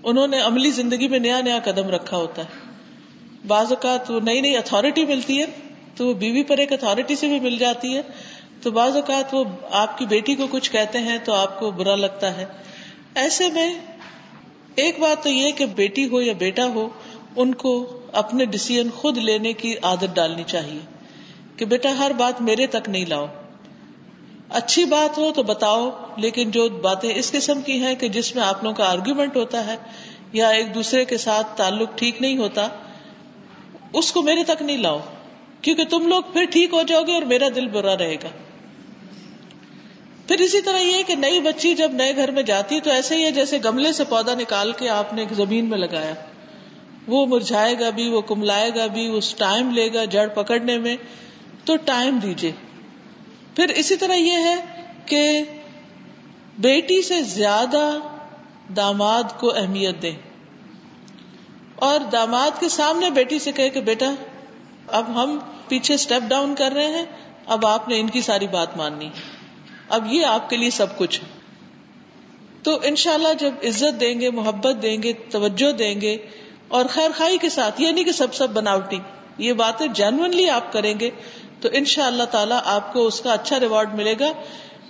[0.03, 2.71] انہوں نے عملی زندگی میں نیا نیا قدم رکھا ہوتا ہے۔
[3.47, 5.45] بعض اوقات وہ نئی نئی اتارٹی ملتی ہے،
[5.97, 8.03] تو وہ بیوی پر ایک اتارٹی سے بھی مل جاتی ہے۔
[8.63, 11.95] تو بعض اوقات وہ آپ کی بیٹی کو کچھ کہتے ہیں تو آپ کو برا
[11.95, 12.45] لگتا ہے۔
[13.15, 13.75] ایسے میں
[14.75, 16.89] ایک بات تو یہ کہ بیٹی ہو یا بیٹا ہو،
[17.37, 20.79] ان کو اپنے ڈسیزن خود لینے کی عادت ڈالنی چاہیے
[21.57, 23.27] کہ بیٹا ہر بات میرے تک نہیں لاؤ۔
[24.51, 28.43] اچھی بات ہو تو بتاؤ، لیکن جو باتیں اس قسم کی ہیں کہ جس میں
[28.43, 29.77] آپ لوگوں کا آرگیومنٹ ہوتا ہے
[30.33, 32.69] یا ایک دوسرے کے ساتھ تعلق ٹھیک نہیں ہوتا،
[33.93, 34.99] اس کو میرے تک نہیں لاؤ،
[35.63, 38.29] کیونکہ تم لوگ پھر ٹھیک ہو جاؤ گے اور میرا دل برا رہے گا۔
[40.27, 43.17] پھر اسی طرح یہ کہ نئی بچی جب نئے گھر میں جاتی ہے تو ایسے
[43.17, 46.15] ہی ہے جیسے گملے سے پودا نکال کے آپ نے زمین میں لگایا۔
[47.09, 50.97] وہ مرجھائے گا بھی، وہ کملائے گا بھی، اس ٹائم لے گا جڑ پکڑنے میں،
[51.65, 52.53] تو ٹائم دیجیے
[53.61, 54.55] پھر اسی طرح یہ ہے
[55.07, 55.41] کہ
[56.59, 57.99] بیٹی سے زیادہ
[58.77, 60.17] داماد کو اہمیت دیں۔
[61.77, 64.15] اور داماد کے سامنے بیٹی سے کہے کہ بیٹا،
[64.89, 65.39] اب ہم
[65.69, 67.05] پیچھے اسٹیپ ڈاؤن کر رہے ہیں،
[67.47, 69.11] اب آپ نے ان کی ساری بات ماننی۔
[69.89, 71.21] اب یہ آپ کے لیے سب کچھ۔
[72.63, 76.17] تو انشاءاللہ جب عزت دیں گے، محبت دیں گے، توجہ دیں گے،
[76.69, 78.99] اور خیر خائی کے ساتھ یہ نہیں کہ سب سب بناوٹی،
[79.39, 81.11] یہ باتیں جینونلی آپ کریں گے۔
[81.61, 84.33] تو ان شاء اللہ تعالیٰ آپ کو اس کا اچھا ریوارڈ ملے گا۔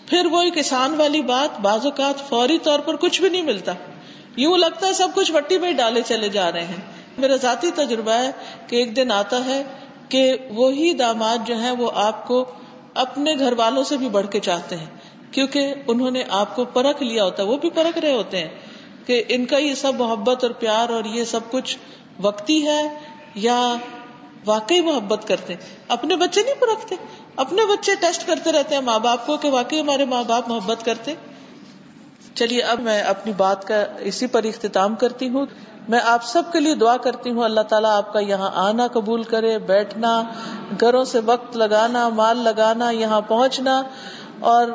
[0.06, 3.72] پھر وہی کسان والی بات، بعض اوقات فوری طور پر کچھ بھی نہیں ملتا۔
[4.36, 6.76] یوں لگتا ہے سب کچھ مٹی میں ڈالے چلے جا رہے ہیں۔
[7.18, 8.30] میرا ذاتی تجربہ ہے
[8.66, 9.62] کہ ایک دن آتا ہے
[10.08, 12.44] کہ وہی داماد جو ہے وہ آپ کو
[12.94, 14.86] اپنے گھر والوں سے بھی بڑھ کے چاہتے ہیں۔
[15.32, 18.48] کیونکہ انہوں نے آپ کو پرکھ لیا ہوتا ہے۔ وہ بھی پرکھ رہے ہوتے ہیں
[19.06, 21.78] کہ ان کا یہ سب محبت اور پیار اور یہ سب کچھ
[22.20, 22.82] وقتی ہے
[23.34, 23.74] یا
[24.46, 25.54] واقعی محبت کرتے
[25.88, 26.94] اپنے بچے نہیں پرکھتے۔
[27.36, 30.84] اپنے بچے ٹیسٹ کرتے رہتے ہیں ماں باپ کو کہ واقعی ہمارے ماں باپ محبت
[30.84, 31.14] کرتے۔
[32.34, 35.46] چلیے، اب میں اپنی بات کا اسی پر اختتام کرتی ہوں۔
[35.88, 39.22] میں آپ سب کے لیے دعا کرتی ہوں، اللہ تعالیٰ آپ کا یہاں آنا قبول
[39.22, 40.22] کرے، بیٹھنا،
[40.80, 43.82] گھروں سے وقت لگانا، مال لگانا، یہاں پہنچنا
[44.40, 44.66] اور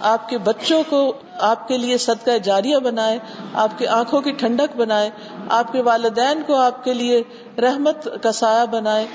[0.00, 3.18] آپ کے بچوں کو آپ کے لیے صدقہ جاریہ بنائے،
[3.54, 5.10] آپ کی آنکھوں کی ٹھنڈک بنائے،
[5.48, 7.22] آپ کے والدین کو آپ کے لیے
[7.58, 9.06] رحمت کا سایہ بنائے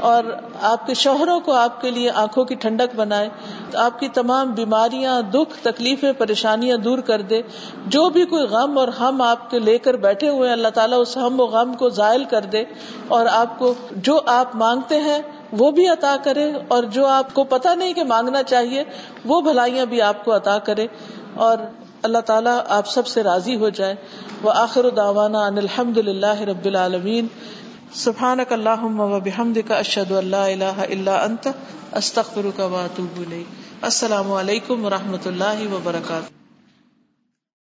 [0.00, 0.24] اور
[0.62, 3.28] آپ کے شوہروں کو آپ کے لیے آنکھوں کی ٹھنڈک بنائے،
[3.74, 7.42] آپ کی تمام بیماریاں، دکھ، تکلیفیں، پریشانیاں دور کر دے۔
[7.86, 11.16] جو بھی کوئی غم اور ہم آپ کے لے کر بیٹھے ہوئے اللہ تعالیٰ اس
[11.16, 12.64] ہم و غم کو زائل کر دے
[13.08, 15.18] اور آپ کو جو آپ مانگتے ہیں
[15.52, 18.84] وہ بھی عطا کرے اور جو آپ کو پتا نہیں کہ مانگنا چاہیے،
[19.24, 20.86] وہ بھلائیاں بھی آپ کو عطا کرے۔
[21.34, 21.58] اور
[22.02, 23.94] اللہ تعالیٰ آپ سب سے راضی ہو جائے۔
[24.42, 27.26] وہ آخر داوانا ان الحمد للہ رب العالمین۔
[27.92, 31.48] سبحان اللہ و بحمد کا اشد اللہ اللہ اللہ انت
[31.92, 33.34] استخر کا واتوب
[33.82, 36.39] السلام علیکم و رحمۃ اللہ وبرکاتہ۔